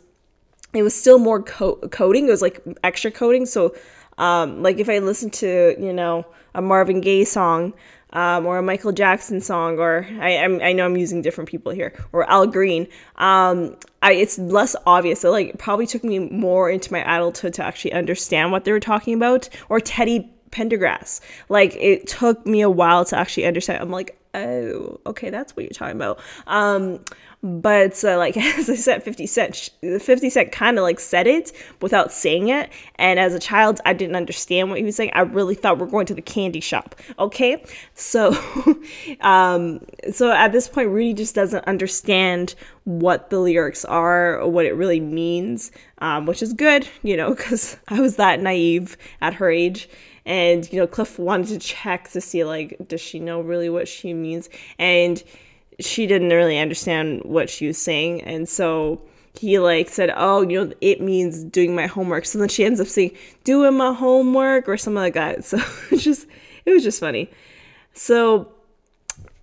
it 0.73 0.83
was 0.83 0.93
still 0.93 1.17
more 1.17 1.41
co- 1.41 1.77
coding. 1.89 2.27
It 2.27 2.31
was 2.31 2.41
like 2.41 2.61
extra 2.83 3.11
coding. 3.11 3.45
So, 3.45 3.73
um, 4.17 4.63
like 4.63 4.79
if 4.79 4.89
I 4.89 4.99
listen 4.99 5.29
to, 5.31 5.75
you 5.79 5.93
know, 5.93 6.25
a 6.53 6.61
Marvin 6.61 7.01
Gaye 7.01 7.25
song 7.25 7.73
um, 8.13 8.45
or 8.45 8.57
a 8.57 8.63
Michael 8.63 8.93
Jackson 8.93 9.41
song, 9.41 9.77
or 9.77 10.07
I, 10.19 10.37
I'm, 10.37 10.61
i 10.61 10.71
know 10.71 10.85
I'm 10.85 10.95
using 10.95 11.21
different 11.21 11.49
people 11.49 11.71
here, 11.71 11.93
or 12.13 12.29
Al 12.29 12.47
Green, 12.47 12.87
um, 13.17 13.75
I, 14.01 14.13
it's 14.13 14.37
less 14.37 14.75
obvious. 14.85 15.21
So 15.21 15.31
like, 15.31 15.49
it 15.49 15.57
probably 15.57 15.85
took 15.85 16.03
me 16.03 16.19
more 16.19 16.69
into 16.69 16.93
my 16.93 17.01
adulthood 17.01 17.53
to 17.55 17.63
actually 17.63 17.93
understand 17.93 18.51
what 18.51 18.63
they 18.63 18.71
were 18.71 18.79
talking 18.79 19.13
about. 19.13 19.49
Or 19.67 19.79
Teddy 19.79 20.31
Pendergrass, 20.51 21.19
like 21.49 21.75
it 21.75 22.07
took 22.07 22.45
me 22.45 22.61
a 22.61 22.69
while 22.69 23.03
to 23.05 23.17
actually 23.17 23.45
understand. 23.45 23.81
I'm 23.81 23.91
like, 23.91 24.17
oh, 24.35 24.99
okay, 25.07 25.29
that's 25.29 25.55
what 25.55 25.63
you're 25.63 25.71
talking 25.71 25.95
about. 25.95 26.19
Um, 26.47 26.99
but 27.45 28.03
uh, 28.03 28.17
like 28.17 28.35
as 28.57 28.69
I 28.69 28.75
said, 28.75 29.03
50 29.03 29.27
Cent, 29.27 29.69
50 29.81 30.29
Cent 30.29 30.51
kind 30.51 30.77
of 30.77 30.83
like 30.83 30.99
said 30.99 31.27
it 31.27 31.51
without 31.81 32.11
saying 32.11 32.49
it. 32.49 32.69
And 32.95 33.19
as 33.19 33.33
a 33.33 33.39
child, 33.39 33.79
I 33.85 33.93
didn't 33.93 34.15
understand 34.15 34.69
what 34.69 34.79
he 34.79 34.85
was 34.85 34.95
saying. 34.95 35.11
I 35.13 35.21
really 35.21 35.55
thought 35.55 35.77
we're 35.77 35.85
going 35.85 36.07
to 36.07 36.15
the 36.15 36.21
candy 36.21 36.59
shop. 36.59 36.95
Okay, 37.19 37.63
so 37.93 38.35
um, 39.21 39.79
so 40.11 40.31
at 40.31 40.51
this 40.51 40.67
point, 40.67 40.89
Rudy 40.89 41.13
just 41.13 41.35
doesn't 41.35 41.65
understand 41.65 42.55
what 42.85 43.29
the 43.29 43.39
lyrics 43.39 43.85
are 43.85 44.39
or 44.39 44.47
what 44.47 44.65
it 44.65 44.73
really 44.73 44.99
means, 44.99 45.71
um, 45.99 46.25
which 46.25 46.41
is 46.41 46.53
good, 46.53 46.87
you 47.03 47.17
know, 47.17 47.33
because 47.33 47.77
I 47.87 47.99
was 47.99 48.15
that 48.15 48.39
naive 48.39 48.97
at 49.21 49.35
her 49.35 49.49
age 49.49 49.89
and 50.25 50.71
you 50.71 50.79
know 50.79 50.87
cliff 50.87 51.19
wanted 51.19 51.47
to 51.47 51.59
check 51.59 52.09
to 52.11 52.21
see 52.21 52.43
like 52.43 52.77
does 52.87 53.01
she 53.01 53.19
know 53.19 53.41
really 53.41 53.69
what 53.69 53.87
she 53.87 54.13
means? 54.13 54.49
And 54.79 55.23
she 55.79 56.07
didn't 56.07 56.29
really 56.29 56.57
understand 56.57 57.21
what 57.23 57.49
she 57.49 57.67
was 57.67 57.77
saying. 57.77 58.21
And 58.21 58.47
so 58.47 59.01
he 59.37 59.59
like 59.59 59.89
said 59.89 60.13
oh 60.15 60.41
you 60.41 60.65
know 60.65 60.73
it 60.81 61.01
means 61.01 61.43
doing 61.43 61.75
my 61.75 61.87
homework. 61.87 62.25
So 62.25 62.39
then 62.39 62.49
she 62.49 62.65
ends 62.65 62.79
up 62.79 62.87
saying 62.87 63.11
doing 63.43 63.77
my 63.77 63.93
homework 63.93 64.67
or 64.67 64.77
something 64.77 64.95
like 64.95 65.13
that. 65.13 65.43
So 65.45 65.57
it's 65.91 66.03
just 66.03 66.27
it 66.65 66.71
was 66.71 66.83
just 66.83 66.99
funny. 66.99 67.29
So 67.93 68.51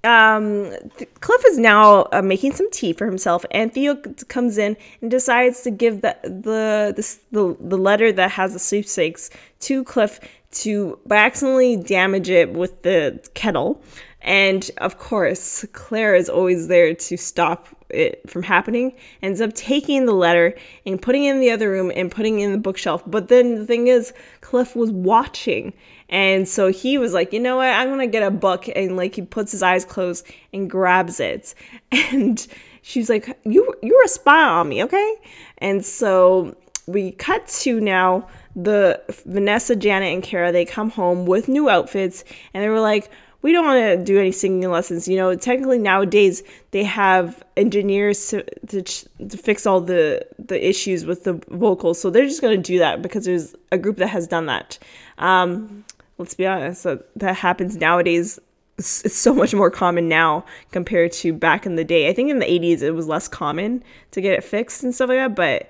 um, 0.05 0.73
Cliff 1.21 1.43
is 1.47 1.59
now 1.59 2.09
uh, 2.13 2.23
making 2.23 2.55
some 2.55 2.69
tea 2.71 2.93
for 2.93 3.07
himself, 3.07 3.45
and 3.53 3.73
Theo 3.73 3.95
comes 4.29 4.59
in 4.59 4.77
and 5.01 5.11
decides 5.11 5.63
to 5.63 5.71
give 5.71 6.01
the 6.01 6.17
the 6.25 6.93
the, 7.31 7.57
the, 7.61 7.79
letter 7.79 8.11
that 8.11 8.33
has 8.33 8.53
the 8.53 8.59
sweepstakes 8.59 9.31
to 9.61 9.85
Cliff 9.85 10.19
to 10.53 10.99
by 11.07 11.17
accidentally 11.17 11.77
damage 11.77 12.31
it 12.31 12.53
with 12.53 12.83
the 12.83 13.21
kettle. 13.35 13.83
And 14.21 14.71
of 14.79 14.99
course, 14.99 15.67
Claire 15.73 16.15
is 16.15 16.29
always 16.29 16.69
there 16.69 16.95
to 16.95 17.17
stop 17.17 17.69
it 17.91 18.29
from 18.31 18.45
happening. 18.45 18.95
Ends 19.21 19.41
up 19.41 19.53
taking 19.55 20.07
the 20.07 20.15
letter 20.15 20.55
and 20.87 21.03
putting 21.03 21.25
it 21.25 21.33
in 21.33 21.41
the 21.41 21.51
other 21.51 21.71
room 21.71 21.91
and 21.95 22.11
putting 22.11 22.39
it 22.39 22.45
in 22.45 22.53
the 22.53 22.59
bookshelf. 22.59 23.03
But 23.07 23.29
then 23.29 23.57
the 23.57 23.67
thing 23.67 23.89
is, 23.89 24.13
Cliff 24.41 24.77
was 24.77 24.93
watching 24.93 25.73
and 26.13 26.47
so 26.47 26.71
he 26.71 26.99
was 26.99 27.15
like, 27.15 27.33
you 27.33 27.41
know 27.41 27.57
what? 27.57 27.71
I'm 27.71 27.89
gonna 27.89 28.07
get 28.07 28.23
a 28.23 28.31
book, 28.31 28.69
and 28.77 28.97
like 28.99 29.15
he 29.15 29.23
puts 29.23 29.51
his 29.51 29.63
eyes 29.63 29.87
closed 29.87 30.27
and 30.53 30.69
grabs 30.69 31.19
it, 31.19 31.55
and 31.91 32.47
she's 32.83 33.09
like, 33.09 33.39
you 33.45 33.75
you're 33.83 34.05
a 34.05 34.09
spy 34.09 34.43
on 34.43 34.69
me, 34.69 34.85
okay? 34.85 35.15
And 35.59 35.85
so 35.85 36.55
we 36.87 37.13
cut 37.13 37.49
to 37.49 37.81
now 37.81 38.29
the 38.55 39.01
Vanessa, 39.27 39.77
Janet, 39.77 40.13
and 40.13 40.23
Kara. 40.23 40.53
They 40.53 40.65
come 40.65 40.91
home 40.91 41.27
with 41.27 41.49
new 41.49 41.69
outfits, 41.69 42.25
and 42.53 42.63
they 42.63 42.69
were 42.69 42.81
like, 42.81 43.11
we 43.43 43.51
don't 43.51 43.65
want 43.65 43.81
to 43.81 44.05
do 44.05 44.19
any 44.19 44.33
singing 44.33 44.71
lessons. 44.71 45.09
You 45.09 45.17
know, 45.17 45.35
technically 45.35 45.79
nowadays 45.79 46.43
they 46.71 46.85
have 46.85 47.43
engineers 47.57 48.29
to, 48.29 48.43
to, 48.69 48.83
to, 48.83 49.37
fix 49.37 49.67
all 49.67 49.81
the, 49.81 50.25
the 50.39 50.67
issues 50.67 51.05
with 51.05 51.25
the 51.25 51.35
vocals. 51.49 52.01
So 52.01 52.09
they're 52.09 52.25
just 52.25 52.41
going 52.41 52.57
to 52.57 52.63
do 52.63 52.79
that 52.79 53.03
because 53.03 53.25
there's 53.25 53.55
a 53.73 53.79
group 53.79 53.97
that 53.97 54.09
has 54.09 54.29
done 54.29 54.47
that. 54.47 54.79
Um, 55.19 55.85
let's 56.19 56.35
be 56.35 56.47
honest, 56.47 56.85
that, 56.85 57.09
that 57.17 57.37
happens 57.37 57.77
nowadays. 57.77 58.39
It's 58.79 59.15
so 59.15 59.35
much 59.35 59.55
more 59.55 59.71
common 59.71 60.09
now 60.09 60.45
compared 60.71 61.13
to 61.13 61.33
back 61.33 61.67
in 61.67 61.77
the 61.77 61.85
day. 61.85 62.09
I 62.09 62.13
think 62.15 62.31
in 62.31 62.39
the 62.39 62.47
80s 62.47 62.83
it 62.83 62.93
was 62.93 63.07
less 63.07 63.29
common 63.29 63.85
to 64.13 64.21
get 64.21 64.33
it 64.33 64.43
fixed 64.43 64.83
and 64.83 64.95
stuff 64.95 65.09
like 65.09 65.19
that, 65.19 65.37
but 65.37 65.69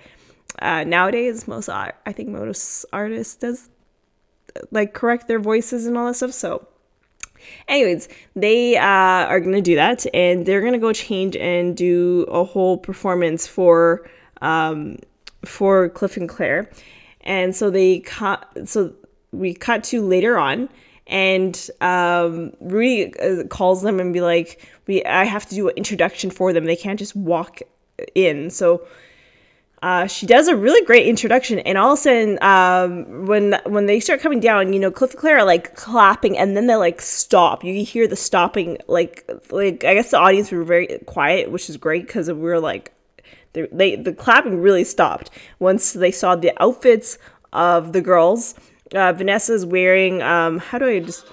uh, 0.60 0.84
nowadays 0.84 1.48
most 1.48 1.68
I 1.68 1.92
think 2.06 2.28
most 2.28 2.84
artists 2.92 3.36
does 3.36 3.68
like 4.70 4.92
correct 4.92 5.28
their 5.28 5.38
voices 5.40 5.86
and 5.86 5.96
all 5.96 6.06
that 6.06 6.14
stuff. 6.14 6.32
So 6.32 6.66
anyways 7.68 8.08
they 8.36 8.76
uh, 8.76 8.82
are 8.82 9.40
gonna 9.40 9.62
do 9.62 9.74
that 9.74 10.06
and 10.14 10.46
they're 10.46 10.60
gonna 10.60 10.78
go 10.78 10.92
change 10.92 11.36
and 11.36 11.76
do 11.76 12.22
a 12.28 12.44
whole 12.44 12.78
performance 12.78 13.46
for 13.46 14.08
um, 14.40 14.98
for 15.44 15.88
cliff 15.88 16.16
and 16.16 16.28
claire 16.28 16.70
and 17.22 17.54
so 17.54 17.70
they 17.70 18.00
cut 18.00 18.46
so 18.64 18.92
we 19.32 19.54
cut 19.54 19.82
to 19.82 20.00
later 20.02 20.38
on 20.38 20.68
and 21.06 21.70
um, 21.80 22.52
Rudy 22.60 23.12
uh, 23.18 23.44
calls 23.44 23.82
them 23.82 23.98
and 24.00 24.12
be 24.12 24.20
like, 24.20 24.66
"We, 24.86 25.04
I 25.04 25.24
have 25.24 25.46
to 25.46 25.54
do 25.54 25.68
an 25.68 25.74
introduction 25.76 26.30
for 26.30 26.52
them. 26.52 26.64
They 26.64 26.76
can't 26.76 26.98
just 26.98 27.16
walk 27.16 27.60
in." 28.14 28.50
So 28.50 28.86
uh, 29.82 30.06
she 30.06 30.26
does 30.26 30.48
a 30.48 30.56
really 30.56 30.84
great 30.86 31.06
introduction, 31.06 31.58
and 31.60 31.76
all 31.76 31.92
of 31.92 31.98
a 31.98 32.02
sudden, 32.02 32.42
um, 32.42 33.26
when 33.26 33.60
when 33.66 33.86
they 33.86 34.00
start 34.00 34.20
coming 34.20 34.40
down, 34.40 34.72
you 34.72 34.78
know, 34.80 34.90
Cliff 34.90 35.10
and 35.10 35.20
Claire 35.20 35.38
are 35.38 35.44
like 35.44 35.74
clapping, 35.74 36.38
and 36.38 36.56
then 36.56 36.66
they 36.66 36.76
like 36.76 37.00
stop. 37.00 37.64
You 37.64 37.84
hear 37.84 38.06
the 38.06 38.16
stopping, 38.16 38.78
like 38.86 39.28
like 39.50 39.84
I 39.84 39.94
guess 39.94 40.10
the 40.12 40.18
audience 40.18 40.50
were 40.50 40.64
very 40.64 40.98
quiet, 41.06 41.50
which 41.50 41.68
is 41.68 41.76
great 41.76 42.06
because 42.06 42.28
we 42.28 42.34
were 42.34 42.60
like, 42.60 42.92
they, 43.52 43.96
the 43.96 44.12
clapping 44.12 44.60
really 44.60 44.84
stopped 44.84 45.30
once 45.58 45.92
they 45.92 46.12
saw 46.12 46.36
the 46.36 46.52
outfits 46.62 47.18
of 47.52 47.92
the 47.92 48.00
girls 48.00 48.54
uh, 48.94 49.12
Vanessa's 49.12 49.64
wearing 49.64 50.22
um, 50.22 50.58
how 50.58 50.78
do 50.78 50.86
I 50.86 51.00
just 51.00 51.26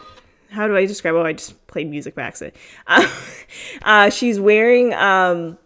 how 0.51 0.67
do 0.67 0.75
I 0.75 0.85
describe? 0.85 1.13
Oh, 1.13 1.23
I 1.23 1.33
just 1.33 1.67
played 1.67 1.89
music 1.89 2.15
by 2.15 2.23
accident. 2.23 2.55
Uh, 2.87 3.07
uh, 3.83 4.09
she's 4.09 4.39
wearing 4.39 4.93
um, 4.95 5.57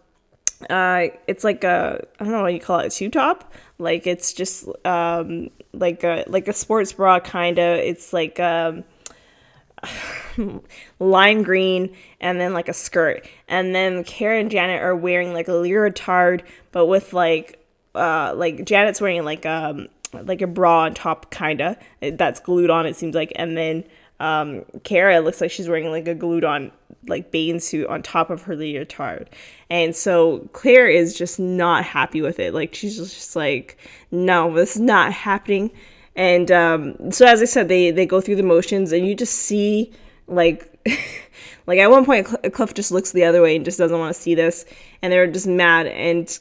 uh, 0.70 1.08
it's 1.26 1.44
like 1.44 1.64
a 1.64 2.06
I 2.18 2.24
don't 2.24 2.32
know 2.32 2.42
what 2.42 2.54
you 2.54 2.60
call 2.60 2.80
it, 2.80 2.86
a 2.86 2.90
two 2.90 3.10
top. 3.10 3.52
Like 3.78 4.06
it's 4.06 4.32
just 4.32 4.68
um, 4.84 5.50
like 5.72 6.04
a 6.04 6.24
like 6.26 6.48
a 6.48 6.52
sports 6.52 6.92
bra 6.92 7.20
kind 7.20 7.58
of. 7.58 7.78
It's 7.78 8.12
like 8.12 8.38
um, 8.40 8.84
lime 10.98 11.42
green 11.42 11.94
and 12.20 12.40
then 12.40 12.52
like 12.52 12.68
a 12.68 12.72
skirt. 12.72 13.26
And 13.48 13.74
then 13.74 14.04
Kara 14.04 14.40
and 14.40 14.50
Janet 14.50 14.82
are 14.82 14.96
wearing 14.96 15.32
like 15.32 15.48
a 15.48 15.52
leotard, 15.52 16.42
but 16.72 16.86
with 16.86 17.12
like 17.12 17.60
uh 17.94 18.32
like 18.34 18.64
Janet's 18.64 19.00
wearing 19.00 19.24
like 19.24 19.46
um 19.46 19.88
like 20.12 20.42
a 20.42 20.46
bra 20.46 20.82
on 20.82 20.94
top, 20.94 21.30
kinda. 21.30 21.76
That's 22.00 22.40
glued 22.40 22.70
on, 22.70 22.86
it 22.86 22.96
seems 22.96 23.14
like. 23.14 23.32
And 23.36 23.56
then 23.56 23.84
um, 24.20 24.64
Kara 24.84 25.20
looks 25.20 25.40
like 25.40 25.50
she's 25.50 25.68
wearing 25.68 25.90
like 25.90 26.08
a 26.08 26.14
glued 26.14 26.44
on 26.44 26.70
like 27.06 27.30
Bane 27.30 27.60
suit 27.60 27.86
on 27.88 28.02
top 28.02 28.30
of 28.30 28.42
her 28.42 28.56
leotard. 28.56 29.28
And 29.70 29.94
so 29.94 30.48
Claire 30.52 30.88
is 30.88 31.16
just 31.16 31.38
not 31.38 31.84
happy 31.84 32.22
with 32.22 32.38
it. 32.38 32.54
Like 32.54 32.74
she's 32.74 32.96
just 32.96 33.36
like, 33.36 33.78
no, 34.10 34.52
this 34.54 34.76
is 34.76 34.82
not 34.82 35.12
happening. 35.12 35.70
And 36.16 36.50
um, 36.50 37.10
so 37.10 37.26
as 37.26 37.42
I 37.42 37.44
said, 37.44 37.68
they 37.68 37.90
they 37.90 38.06
go 38.06 38.20
through 38.20 38.36
the 38.36 38.42
motions, 38.42 38.92
and 38.92 39.06
you 39.06 39.14
just 39.14 39.34
see 39.34 39.92
like. 40.26 40.70
like 41.66 41.78
at 41.78 41.90
one 41.90 42.04
point, 42.04 42.26
Cliff 42.52 42.74
just 42.74 42.92
looks 42.92 43.12
the 43.12 43.24
other 43.24 43.40
way 43.40 43.56
and 43.56 43.64
just 43.64 43.78
doesn't 43.78 43.98
want 43.98 44.14
to 44.14 44.20
see 44.20 44.34
this, 44.34 44.66
and 45.00 45.10
they're 45.10 45.26
just 45.26 45.46
mad. 45.46 45.86
And 45.86 46.38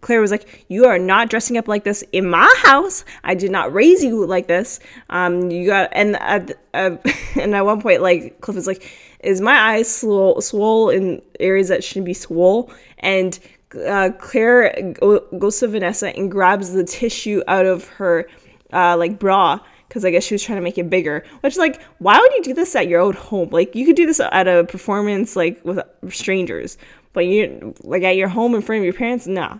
Claire 0.00 0.20
was 0.20 0.30
like, 0.30 0.64
"You 0.68 0.86
are 0.86 0.98
not 0.98 1.30
dressing 1.30 1.56
up 1.56 1.68
like 1.68 1.84
this 1.84 2.02
in 2.12 2.28
my 2.28 2.52
house. 2.58 3.04
I 3.24 3.34
did 3.34 3.50
not 3.50 3.72
raise 3.72 4.02
you 4.02 4.24
like 4.26 4.46
this. 4.46 4.80
Um, 5.10 5.50
you 5.50 5.66
got." 5.66 5.90
And 5.92 6.16
at 6.16 6.52
uh, 6.74 6.96
and 7.40 7.54
at 7.54 7.64
one 7.64 7.80
point, 7.80 8.02
like 8.02 8.40
Cliff 8.40 8.56
is 8.56 8.66
like, 8.66 8.88
"Is 9.20 9.40
my 9.40 9.54
eyes 9.54 9.94
swole, 9.94 10.40
swole 10.40 10.90
in 10.90 11.22
areas 11.40 11.68
that 11.68 11.84
shouldn't 11.84 12.06
be 12.06 12.14
swole?" 12.14 12.72
And 12.98 13.38
uh, 13.86 14.10
Claire 14.18 14.94
go, 14.94 15.20
goes 15.38 15.58
to 15.60 15.68
Vanessa 15.68 16.16
and 16.16 16.30
grabs 16.30 16.72
the 16.72 16.84
tissue 16.84 17.42
out 17.48 17.66
of 17.66 17.86
her 17.88 18.28
uh, 18.72 18.96
like 18.96 19.18
bra 19.18 19.60
because 19.88 20.04
I 20.04 20.10
guess 20.10 20.24
she 20.24 20.34
was 20.34 20.42
trying 20.42 20.58
to 20.58 20.62
make 20.62 20.78
it 20.78 20.90
bigger. 20.90 21.24
Which 21.40 21.56
like, 21.56 21.80
why 21.98 22.18
would 22.18 22.32
you 22.34 22.42
do 22.42 22.54
this 22.54 22.76
at 22.76 22.88
your 22.88 23.00
own 23.00 23.14
home? 23.14 23.48
Like 23.50 23.74
you 23.74 23.86
could 23.86 23.96
do 23.96 24.06
this 24.06 24.20
at 24.20 24.46
a 24.46 24.64
performance 24.64 25.34
like 25.34 25.64
with 25.64 25.80
strangers, 26.10 26.76
but 27.12 27.26
you 27.26 27.74
like 27.82 28.02
at 28.02 28.16
your 28.16 28.28
home 28.28 28.54
in 28.54 28.62
front 28.62 28.80
of 28.80 28.84
your 28.84 28.94
parents, 28.94 29.26
nah. 29.26 29.58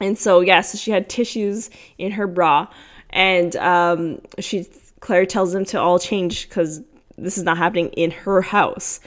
And 0.00 0.18
so, 0.18 0.40
yes, 0.40 0.78
she 0.78 0.90
had 0.90 1.08
tissues 1.08 1.70
in 1.98 2.12
her 2.12 2.26
bra, 2.26 2.68
and 3.10 3.54
um, 3.56 4.20
she 4.38 4.66
Claire 5.00 5.26
tells 5.26 5.52
them 5.52 5.64
to 5.66 5.80
all 5.80 5.98
change 5.98 6.48
because 6.48 6.82
this 7.18 7.36
is 7.36 7.44
not 7.44 7.58
happening 7.58 7.88
in 7.90 8.10
her 8.10 8.42
house. 8.42 9.00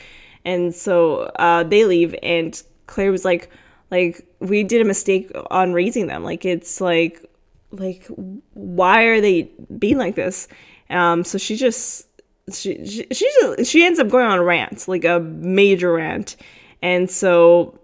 And 0.45 0.73
so 0.73 1.31
uh, 1.37 1.63
they 1.63 1.85
leave, 1.85 2.15
and 2.21 2.61
Claire 2.87 3.11
was 3.11 3.25
like, 3.25 3.49
like 3.89 4.25
we 4.39 4.63
did 4.63 4.81
a 4.81 4.85
mistake 4.85 5.31
on 5.49 5.73
raising 5.73 6.07
them. 6.07 6.23
Like 6.23 6.45
it's 6.45 6.79
like, 6.79 7.25
like 7.71 8.05
why 8.53 9.03
are 9.03 9.21
they 9.21 9.49
being 9.77 9.97
like 9.97 10.15
this? 10.15 10.47
Um, 10.89 11.23
so 11.23 11.37
she 11.37 11.55
just 11.55 12.07
she 12.51 12.85
she 12.85 13.07
she, 13.11 13.63
she 13.63 13.85
ends 13.85 13.99
up 13.99 14.09
going 14.09 14.25
on 14.25 14.37
a 14.37 14.43
rant, 14.43 14.87
like 14.87 15.05
a 15.05 15.19
major 15.19 15.93
rant, 15.93 16.35
and 16.81 17.09
so 17.09 17.79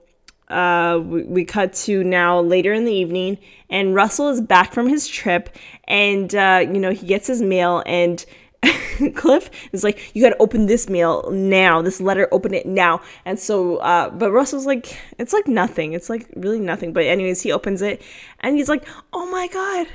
uh, 0.49 0.99
we, 1.03 1.23
we, 1.23 1.45
cut 1.45 1.73
to 1.73 2.03
now 2.03 2.39
later 2.39 2.73
in 2.73 2.85
the 2.85 2.93
evening, 2.93 3.37
and 3.69 3.93
Russell 3.93 4.29
is 4.29 4.41
back 4.41 4.73
from 4.73 4.87
his 4.87 5.07
trip, 5.07 5.55
and 5.85 6.33
uh, 6.33 6.65
you 6.65 6.79
know 6.79 6.91
he 6.91 7.07
gets 7.07 7.27
his 7.27 7.41
mail, 7.41 7.83
and 7.85 8.25
Cliff 9.15 9.49
is 9.71 9.83
like, 9.83 10.15
"You 10.15 10.23
got 10.23 10.29
to 10.29 10.41
open 10.41 10.65
this 10.65 10.89
mail 10.89 11.29
now. 11.31 11.81
This 11.81 12.01
letter, 12.01 12.27
open 12.31 12.53
it 12.53 12.65
now." 12.65 13.01
And 13.25 13.39
so, 13.39 13.77
uh, 13.77 14.09
but 14.09 14.31
Russell's 14.31 14.65
like, 14.65 14.97
"It's 15.17 15.33
like 15.33 15.47
nothing. 15.47 15.93
It's 15.93 16.09
like 16.09 16.27
really 16.35 16.59
nothing." 16.59 16.93
But 16.93 17.05
anyways, 17.05 17.41
he 17.41 17.51
opens 17.51 17.81
it, 17.81 18.01
and 18.39 18.55
he's 18.55 18.69
like, 18.69 18.87
"Oh 19.13 19.29
my 19.29 19.47
god, 19.47 19.87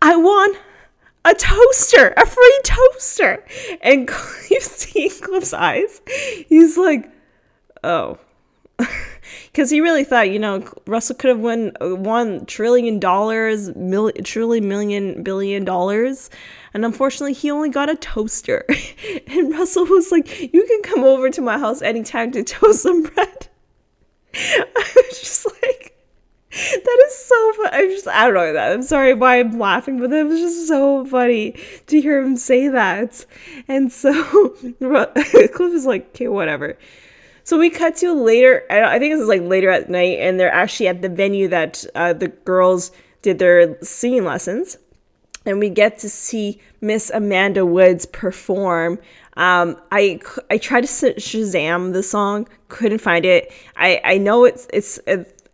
I 0.00 0.16
won." 0.16 0.54
a 1.24 1.34
toaster, 1.34 2.12
a 2.16 2.26
free 2.26 2.60
toaster. 2.64 3.44
And 3.80 4.10
you 4.50 4.60
see 4.60 5.08
Cliff's 5.08 5.52
eyes. 5.52 6.00
He's 6.48 6.76
like, 6.76 7.10
oh, 7.84 8.18
because 9.46 9.70
he 9.70 9.80
really 9.80 10.04
thought, 10.04 10.30
you 10.30 10.38
know, 10.38 10.66
Russell 10.86 11.16
could 11.16 11.28
have 11.28 11.40
won 11.40 11.72
one 11.80 12.46
trillion 12.46 12.98
dollars, 12.98 13.74
mil- 13.76 14.12
trillion 14.24 14.68
million 14.68 15.22
billion 15.22 15.64
dollars, 15.64 16.30
and 16.74 16.84
unfortunately, 16.84 17.34
he 17.34 17.50
only 17.50 17.68
got 17.68 17.90
a 17.90 17.96
toaster. 17.96 18.64
and 19.26 19.52
Russell 19.52 19.86
was 19.86 20.10
like, 20.10 20.52
"You 20.52 20.66
can 20.66 20.82
come 20.82 21.04
over 21.04 21.30
to 21.30 21.40
my 21.40 21.58
house 21.58 21.82
anytime 21.82 22.32
to 22.32 22.42
toast 22.42 22.82
some 22.82 23.02
bread." 23.02 23.48
I 24.34 24.92
was 24.96 25.20
just 25.20 25.46
like, 25.62 25.96
"That 26.50 27.02
is 27.06 27.16
so 27.16 27.52
funny." 27.54 27.70
I'm 27.72 27.90
just, 27.90 28.08
I 28.08 28.24
don't 28.24 28.34
know 28.34 28.52
that. 28.54 28.72
I'm 28.72 28.82
sorry 28.82 29.14
why 29.14 29.40
I'm 29.40 29.58
laughing, 29.58 30.00
but 30.00 30.12
it 30.12 30.26
was 30.26 30.40
just 30.40 30.68
so 30.68 31.04
funny 31.04 31.56
to 31.88 32.00
hear 32.00 32.22
him 32.22 32.36
say 32.36 32.68
that. 32.68 33.26
And 33.68 33.92
so 33.92 34.12
Cliff 34.78 35.72
is 35.74 35.86
like, 35.86 36.08
"Okay, 36.08 36.28
whatever." 36.28 36.78
So 37.44 37.58
we 37.58 37.70
cut 37.70 37.96
to 37.96 38.12
later. 38.12 38.64
I 38.70 38.98
think 38.98 39.14
this 39.14 39.20
is 39.20 39.28
like 39.28 39.42
later 39.42 39.70
at 39.70 39.90
night, 39.90 40.18
and 40.20 40.38
they're 40.38 40.52
actually 40.52 40.88
at 40.88 41.02
the 41.02 41.08
venue 41.08 41.48
that 41.48 41.84
uh, 41.94 42.12
the 42.12 42.28
girls 42.28 42.92
did 43.22 43.38
their 43.38 43.76
singing 43.82 44.24
lessons. 44.24 44.76
and 45.44 45.58
we 45.58 45.68
get 45.68 45.98
to 45.98 46.08
see 46.08 46.60
Miss 46.80 47.10
Amanda 47.10 47.66
Woods 47.66 48.06
perform. 48.06 48.98
Um, 49.36 49.76
I 49.90 50.20
I 50.50 50.58
tried 50.58 50.82
to 50.82 50.86
Shazam 51.14 51.92
the 51.92 52.02
song, 52.02 52.48
couldn't 52.68 52.98
find 53.00 53.24
it. 53.24 53.52
I 53.76 54.00
I 54.04 54.18
know 54.18 54.44
it's 54.44 54.68
it's. 54.72 54.98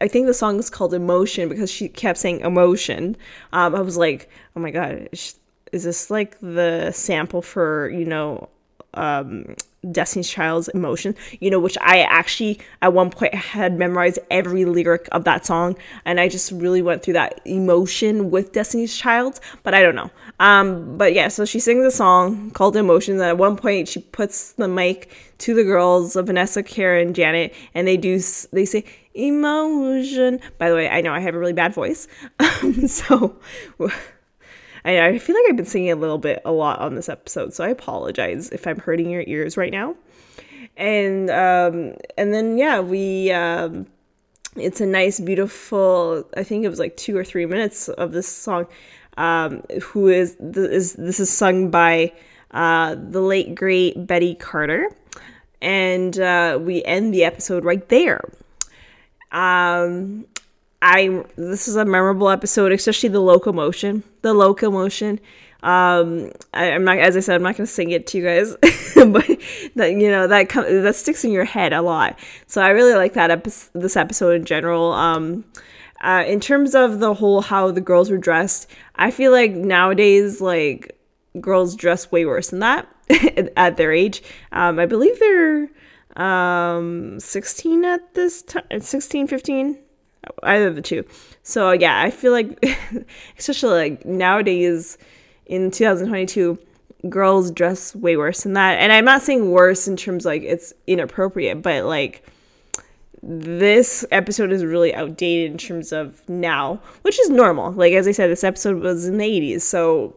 I 0.00 0.06
think 0.06 0.26
the 0.26 0.34
song 0.34 0.58
is 0.58 0.70
called 0.70 0.94
Emotion 0.94 1.48
because 1.48 1.70
she 1.70 1.88
kept 1.88 2.18
saying 2.20 2.40
emotion. 2.40 3.16
Um, 3.52 3.74
I 3.74 3.80
was 3.80 3.96
like, 3.96 4.30
oh 4.54 4.60
my 4.60 4.70
god, 4.70 5.08
is 5.12 5.34
this 5.72 6.10
like 6.10 6.38
the 6.40 6.92
sample 6.92 7.42
for 7.42 7.88
you 7.90 8.04
know 8.04 8.48
um, 8.94 9.54
Destiny's 9.90 10.28
Child's 10.28 10.68
Emotion, 10.68 11.14
you 11.40 11.50
know, 11.50 11.60
which 11.60 11.78
I 11.80 12.00
actually 12.00 12.58
at 12.82 12.92
one 12.92 13.10
point 13.10 13.34
had 13.34 13.78
memorized 13.78 14.18
every 14.30 14.64
lyric 14.64 15.08
of 15.12 15.24
that 15.24 15.46
song, 15.46 15.76
and 16.04 16.18
I 16.18 16.28
just 16.28 16.50
really 16.52 16.82
went 16.82 17.02
through 17.02 17.14
that 17.14 17.40
emotion 17.44 18.30
with 18.30 18.52
Destiny's 18.52 18.96
Child, 18.96 19.40
but 19.62 19.74
I 19.74 19.82
don't 19.82 19.94
know. 19.94 20.10
Um, 20.40 20.96
but 20.98 21.14
yeah, 21.14 21.28
so 21.28 21.44
she 21.44 21.60
sings 21.60 21.84
a 21.84 21.90
song 21.90 22.50
called 22.50 22.76
Emotions, 22.76 23.20
and 23.20 23.30
at 23.30 23.38
one 23.38 23.56
point 23.56 23.88
she 23.88 24.00
puts 24.00 24.52
the 24.52 24.68
mic 24.68 25.14
to 25.38 25.54
the 25.54 25.62
girls, 25.62 26.14
Vanessa, 26.14 26.62
Karen, 26.62 27.14
Janet, 27.14 27.54
and 27.74 27.86
they 27.86 27.96
do 27.96 28.18
they 28.52 28.64
say 28.64 28.84
emotion. 29.14 30.40
By 30.58 30.70
the 30.70 30.74
way, 30.74 30.88
I 30.88 31.00
know 31.00 31.12
I 31.12 31.20
have 31.20 31.34
a 31.34 31.38
really 31.38 31.52
bad 31.52 31.74
voice, 31.74 32.08
so. 32.86 33.38
I, 34.88 35.08
I 35.08 35.18
feel 35.18 35.36
like 35.36 35.44
I've 35.50 35.56
been 35.56 35.66
singing 35.66 35.90
a 35.90 35.96
little 35.96 36.18
bit 36.18 36.40
a 36.46 36.52
lot 36.52 36.78
on 36.78 36.94
this 36.94 37.10
episode, 37.10 37.52
so 37.52 37.62
I 37.62 37.68
apologize 37.68 38.48
if 38.50 38.66
I'm 38.66 38.78
hurting 38.78 39.10
your 39.10 39.22
ears 39.26 39.56
right 39.56 39.70
now. 39.70 39.96
And 40.76 41.28
um, 41.28 41.94
and 42.16 42.32
then 42.32 42.56
yeah, 42.56 42.80
we 42.80 43.30
um, 43.32 43.86
it's 44.56 44.80
a 44.80 44.86
nice, 44.86 45.20
beautiful. 45.20 46.24
I 46.36 46.42
think 46.42 46.64
it 46.64 46.68
was 46.68 46.78
like 46.78 46.96
two 46.96 47.16
or 47.16 47.24
three 47.24 47.44
minutes 47.44 47.88
of 47.88 48.12
this 48.12 48.26
song. 48.28 48.66
Um, 49.18 49.62
who 49.82 50.08
is 50.08 50.36
is 50.36 50.94
this 50.94 51.20
is 51.20 51.28
sung 51.28 51.70
by 51.70 52.12
uh, 52.52 52.94
the 52.94 53.20
late 53.20 53.54
great 53.54 54.06
Betty 54.06 54.36
Carter, 54.36 54.90
and 55.60 56.18
uh, 56.18 56.58
we 56.60 56.82
end 56.84 57.12
the 57.12 57.24
episode 57.24 57.64
right 57.64 57.86
there. 57.88 58.22
Um, 59.32 60.24
I 60.80 61.24
this 61.36 61.68
is 61.68 61.76
a 61.76 61.84
memorable 61.84 62.28
episode, 62.28 62.72
especially 62.72 63.08
the 63.08 63.20
locomotion. 63.20 64.04
The 64.22 64.34
locomotion. 64.34 65.20
Um, 65.60 66.30
I, 66.54 66.66
am 66.66 66.84
not, 66.84 66.98
as 66.98 67.16
I 67.16 67.20
said, 67.20 67.34
I'm 67.34 67.42
not 67.42 67.56
gonna 67.56 67.66
sing 67.66 67.90
it 67.90 68.06
to 68.08 68.18
you 68.18 68.24
guys, 68.24 68.56
but 68.94 69.26
that 69.74 69.90
you 69.90 70.08
know 70.08 70.28
that 70.28 70.48
com- 70.48 70.82
that 70.82 70.94
sticks 70.94 71.24
in 71.24 71.32
your 71.32 71.44
head 71.44 71.72
a 71.72 71.82
lot. 71.82 72.18
So 72.46 72.62
I 72.62 72.68
really 72.68 72.94
like 72.94 73.14
that 73.14 73.44
this 73.72 73.96
episode 73.96 74.36
in 74.36 74.44
general. 74.44 74.92
Um, 74.92 75.44
uh, 76.00 76.22
in 76.26 76.38
terms 76.38 76.76
of 76.76 77.00
the 77.00 77.14
whole 77.14 77.40
how 77.40 77.72
the 77.72 77.80
girls 77.80 78.08
were 78.08 78.18
dressed, 78.18 78.70
I 78.94 79.10
feel 79.10 79.32
like 79.32 79.52
nowadays 79.52 80.40
like 80.40 80.96
girls 81.40 81.74
dress 81.74 82.12
way 82.12 82.24
worse 82.24 82.50
than 82.50 82.60
that 82.60 82.88
at 83.56 83.76
their 83.76 83.92
age. 83.92 84.22
Um, 84.52 84.78
I 84.78 84.86
believe 84.86 85.18
they're 85.18 85.70
um 86.16 87.20
16 87.20 87.84
at 87.84 88.14
this 88.14 88.42
time 88.42 88.64
16 88.80 89.28
15 89.28 89.78
either 90.42 90.68
of 90.68 90.76
the 90.76 90.82
two. 90.82 91.04
So 91.42 91.72
yeah, 91.72 92.00
I 92.00 92.10
feel 92.10 92.32
like 92.32 92.64
especially 93.38 93.90
like 93.90 94.06
nowadays 94.06 94.98
in 95.46 95.70
2022 95.70 96.58
girls 97.08 97.50
dress 97.50 97.94
way 97.94 98.16
worse 98.16 98.42
than 98.42 98.54
that. 98.54 98.78
And 98.78 98.92
I'm 98.92 99.04
not 99.04 99.22
saying 99.22 99.50
worse 99.50 99.86
in 99.86 99.96
terms 99.96 100.24
like 100.24 100.42
it's 100.42 100.72
inappropriate, 100.86 101.62
but 101.62 101.84
like 101.84 102.24
this 103.22 104.04
episode 104.10 104.52
is 104.52 104.64
really 104.64 104.94
outdated 104.94 105.52
in 105.52 105.58
terms 105.58 105.92
of 105.92 106.26
now, 106.28 106.80
which 107.02 107.18
is 107.20 107.30
normal. 107.30 107.72
Like 107.72 107.92
as 107.92 108.06
I 108.06 108.12
said, 108.12 108.30
this 108.30 108.44
episode 108.44 108.82
was 108.82 109.06
in 109.06 109.18
the 109.18 109.24
80s, 109.24 109.62
so 109.62 110.16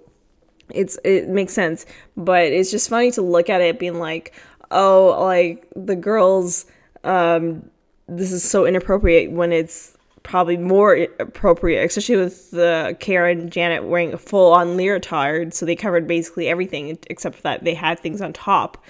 it's 0.69 0.97
it 1.03 1.29
makes 1.29 1.53
sense. 1.53 1.85
But 2.17 2.45
it's 2.45 2.71
just 2.71 2.89
funny 2.89 3.11
to 3.11 3.21
look 3.21 3.49
at 3.49 3.61
it 3.61 3.79
being 3.79 3.99
like, 3.99 4.33
oh, 4.71 5.17
like 5.19 5.67
the 5.75 5.95
girls 5.95 6.65
um 7.03 7.69
this 8.11 8.31
is 8.31 8.43
so 8.43 8.65
inappropriate 8.65 9.31
when 9.31 9.51
it's 9.51 9.97
probably 10.23 10.57
more 10.57 11.07
appropriate, 11.19 11.83
especially 11.83 12.17
with 12.17 12.51
the 12.51 12.95
Karen 12.99 13.49
Janet 13.49 13.85
wearing 13.85 14.13
a 14.13 14.17
full 14.17 14.53
on 14.53 14.77
leotard. 14.77 15.53
So 15.53 15.65
they 15.65 15.75
covered 15.75 16.07
basically 16.07 16.47
everything 16.47 16.97
except 17.09 17.37
for 17.37 17.41
that 17.43 17.63
they 17.63 17.73
had 17.73 17.99
things 17.99 18.21
on 18.21 18.33
top. 18.33 18.83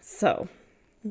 So 0.00 0.48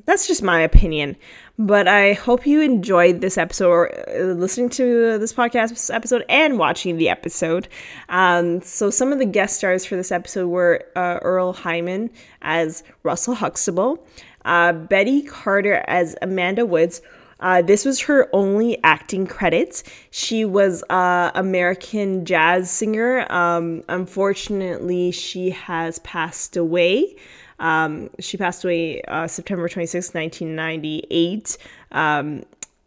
that's 0.06 0.28
just 0.28 0.44
my 0.44 0.62
opinion. 0.62 1.16
But 1.58 1.88
I 1.88 2.14
hope 2.14 2.46
you 2.46 2.62
enjoyed 2.62 3.22
this 3.22 3.38
episode, 3.38 3.70
or 3.70 4.10
uh, 4.10 4.34
listening 4.34 4.70
to 4.72 5.18
this 5.18 5.34
podcast 5.34 5.94
episode, 5.94 6.24
and 6.30 6.60
watching 6.60 6.98
the 6.98 7.10
episode. 7.10 7.68
Um, 8.10 8.62
so, 8.62 8.92
some 8.92 9.12
of 9.12 9.18
the 9.18 9.26
guest 9.26 9.58
stars 9.58 9.86
for 9.86 9.96
this 9.96 10.12
episode 10.12 10.50
were 10.50 10.86
uh, 10.96 11.20
Earle 11.24 11.54
Hyman 11.54 12.12
as 12.44 12.84
Russell 13.02 13.36
Huxtable, 13.36 14.06
uh, 14.46 14.74
Betty 14.74 15.24
Carter 15.24 15.84
as 15.88 16.16
Amanda 16.22 16.66
Woods, 16.66 17.02
uh, 17.40 17.62
this 17.62 17.86
was 17.86 18.02
her 18.02 18.30
only 18.34 18.82
acting 18.84 19.28
credit. 19.28 19.84
She 20.10 20.46
was 20.46 20.84
an 20.90 21.32
American 21.36 22.26
jazz 22.26 22.72
singer. 22.72 23.32
Um, 23.32 23.84
unfortunately, 23.88 25.12
she 25.12 25.52
has 25.52 26.00
passed 26.00 26.58
away. 26.58 27.16
Um, 27.60 28.10
she 28.20 28.38
passed 28.38 28.64
away 28.64 29.02
uh, 29.04 29.28
September 29.28 29.68
26, 29.68 30.14
1998. 30.14 31.58
Um, 31.92 32.44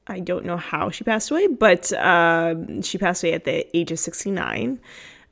I 0.07 0.21
don't 0.21 0.45
know 0.45 0.57
how 0.57 0.91
she 0.91 1.05
passed 1.05 1.31
away, 1.31 1.47
but 1.47 1.93
uh, 1.93 2.55
she 2.83 2.99
passed 2.99 3.23
away 3.23 3.33
at 3.33 3.45
the 3.45 3.77
age 3.77 3.93
of 3.93 3.99
69. 3.99 4.81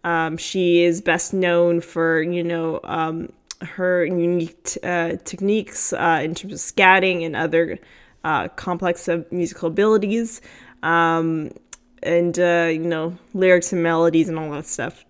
Um, 0.04 0.36
she 0.36 0.82
is 0.84 1.00
best 1.00 1.34
known 1.34 1.80
for, 1.80 2.22
you 2.22 2.44
know, 2.44 2.80
um, 2.84 3.32
her 3.60 4.04
unique 4.04 4.62
t- 4.62 4.80
uh, 4.84 5.16
techniques 5.24 5.92
uh, 5.92 6.20
in 6.22 6.34
terms 6.36 6.52
of 6.52 6.60
scatting 6.60 7.26
and 7.26 7.34
other 7.34 7.78
uh, 8.28 8.46
complex 8.48 9.08
of 9.08 9.30
musical 9.32 9.68
abilities, 9.68 10.42
um, 10.82 11.50
and 12.02 12.38
uh, 12.38 12.68
you 12.70 12.80
know 12.80 13.16
lyrics 13.32 13.72
and 13.72 13.82
melodies 13.82 14.28
and 14.28 14.38
all 14.38 14.50
that 14.50 14.66
stuff. 14.66 15.06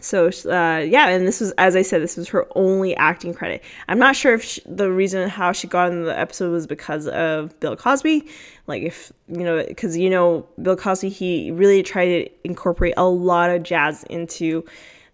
So 0.00 0.28
uh, 0.28 0.78
yeah, 0.78 1.08
and 1.08 1.26
this 1.26 1.40
was, 1.40 1.50
as 1.58 1.76
I 1.76 1.82
said, 1.82 2.00
this 2.00 2.16
was 2.16 2.28
her 2.28 2.46
only 2.54 2.96
acting 2.96 3.34
credit. 3.34 3.62
I'm 3.88 3.98
not 3.98 4.16
sure 4.16 4.32
if 4.32 4.42
she, 4.42 4.62
the 4.64 4.90
reason 4.90 5.28
how 5.28 5.52
she 5.52 5.66
got 5.66 5.90
in 5.90 6.04
the 6.04 6.18
episode 6.18 6.50
was 6.50 6.66
because 6.66 7.06
of 7.08 7.58
Bill 7.60 7.76
Cosby, 7.76 8.26
like 8.66 8.82
if 8.82 9.12
you 9.28 9.44
know, 9.44 9.62
because 9.66 9.98
you 9.98 10.08
know 10.08 10.46
Bill 10.62 10.76
Cosby, 10.76 11.10
he 11.10 11.50
really 11.50 11.82
tried 11.82 12.06
to 12.06 12.30
incorporate 12.44 12.94
a 12.96 13.06
lot 13.06 13.50
of 13.50 13.62
jazz 13.62 14.04
into 14.04 14.64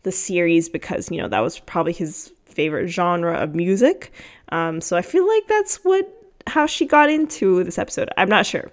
the 0.04 0.12
series 0.12 0.68
because 0.68 1.10
you 1.10 1.18
know 1.18 1.28
that 1.28 1.40
was 1.40 1.58
probably 1.58 1.94
his 1.94 2.32
favorite 2.44 2.86
genre 2.86 3.36
of 3.36 3.56
music. 3.56 4.12
Um, 4.50 4.80
so 4.80 4.96
I 4.96 5.02
feel 5.02 5.26
like 5.26 5.48
that's 5.48 5.78
what 5.78 6.13
how 6.46 6.66
she 6.66 6.86
got 6.86 7.10
into 7.10 7.64
this 7.64 7.78
episode. 7.78 8.08
I'm 8.16 8.28
not 8.28 8.46
sure. 8.46 8.70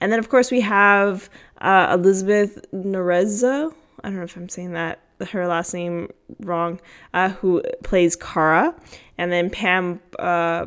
And 0.00 0.10
then, 0.10 0.18
of 0.18 0.28
course, 0.28 0.50
we 0.50 0.60
have 0.62 1.28
uh, 1.60 1.96
Elizabeth 1.98 2.64
Nerezzo. 2.72 3.74
I 4.02 4.08
don't 4.08 4.16
know 4.16 4.24
if 4.24 4.36
I'm 4.36 4.48
saying 4.48 4.72
that 4.72 5.00
her 5.32 5.46
last 5.46 5.74
name 5.74 6.10
wrong. 6.40 6.80
Uh, 7.12 7.30
who 7.30 7.62
plays 7.82 8.16
Kara, 8.16 8.74
and 9.18 9.30
then 9.30 9.50
Pam 9.50 10.00
uh, 10.18 10.66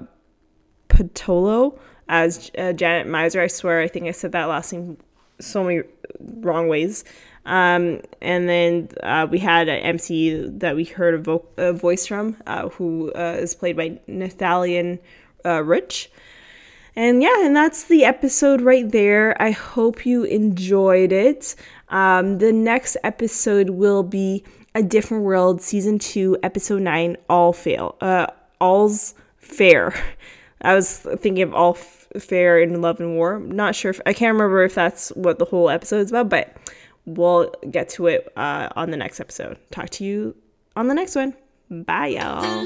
Patolo 0.89 1.80
as 2.08 2.52
uh, 2.58 2.74
Janet 2.74 3.08
Meiser. 3.08 3.42
I 3.42 3.48
swear, 3.48 3.82
I 3.82 3.88
think 3.88 4.06
I 4.08 4.12
said 4.12 4.32
that 4.34 4.46
last 4.46 4.72
name 4.72 4.98
so 5.39 5.63
many 5.63 5.82
wrong 6.20 6.68
ways. 6.68 7.04
Um, 7.46 8.02
and 8.22 8.48
then 8.48 8.89
uh, 9.02 9.28
we 9.30 9.39
had 9.39 9.68
an 9.68 9.80
MC 9.80 10.48
that 10.48 10.76
we 10.76 10.86
heard 10.86 11.16
a, 11.16 11.18
vo- 11.18 11.46
a 11.58 11.74
voice 11.74 12.08
from, 12.08 12.38
uh, 12.48 12.70
who 12.70 13.12
uh, 13.13 13.38
is 13.39 13.54
played 13.54 13.76
by 13.76 14.00
Nathalian 14.08 15.00
uh, 15.46 15.62
Rich. 15.63 16.10
And 16.95 17.23
yeah, 17.23 17.45
and 17.45 17.56
that's 17.56 17.86
the 17.86 18.06
episode 18.06 18.62
right 18.62 18.89
there. 18.89 19.39
I 19.41 19.51
hope 19.51 20.06
you 20.06 20.23
enjoyed 20.23 21.12
it. 21.12 21.56
Um, 21.89 22.38
the 22.38 22.51
next 22.51 22.97
episode 23.03 23.71
will 23.71 24.03
be 24.03 24.43
A 24.75 24.84
Different 24.84 25.23
World, 25.23 25.62
Season 25.62 25.97
2, 25.97 26.38
Episode 26.43 26.82
9, 26.82 27.17
All 27.29 27.53
Fail. 27.53 27.95
Uh, 27.99 28.27
All's 28.62 29.15
Fair. 29.38 29.93
I 30.62 30.75
was 30.75 30.99
thinking 30.99 31.43
of 31.43 31.53
All 31.53 31.73
Fair 31.73 32.60
in 32.60 32.82
Love 32.82 32.99
and 32.99 33.15
War. 33.15 33.36
I'm 33.36 33.51
Not 33.51 33.75
sure 33.75 33.91
if, 33.91 33.99
I 34.06 34.13
can't 34.13 34.34
remember 34.34 34.63
if 34.63 34.75
that's 34.75 35.10
what 35.10 35.39
the 35.39 35.45
whole 35.45 35.69
episode 35.69 36.01
is 36.01 36.12
about, 36.12 36.29
but 36.29 36.56
we'll 37.06 37.51
get 37.69 37.89
to 37.89 38.08
it 38.08 38.32
uh, 38.36 38.69
on 38.75 38.91
the 38.91 38.97
next 38.97 39.19
episode. 39.19 39.58
Talk 39.71 39.89
to 39.91 40.03
you 40.03 40.36
on 40.75 40.88
the 40.88 40.93
next 40.93 41.15
one. 41.15 41.36
Bye, 41.69 42.08
y'all. 42.08 42.65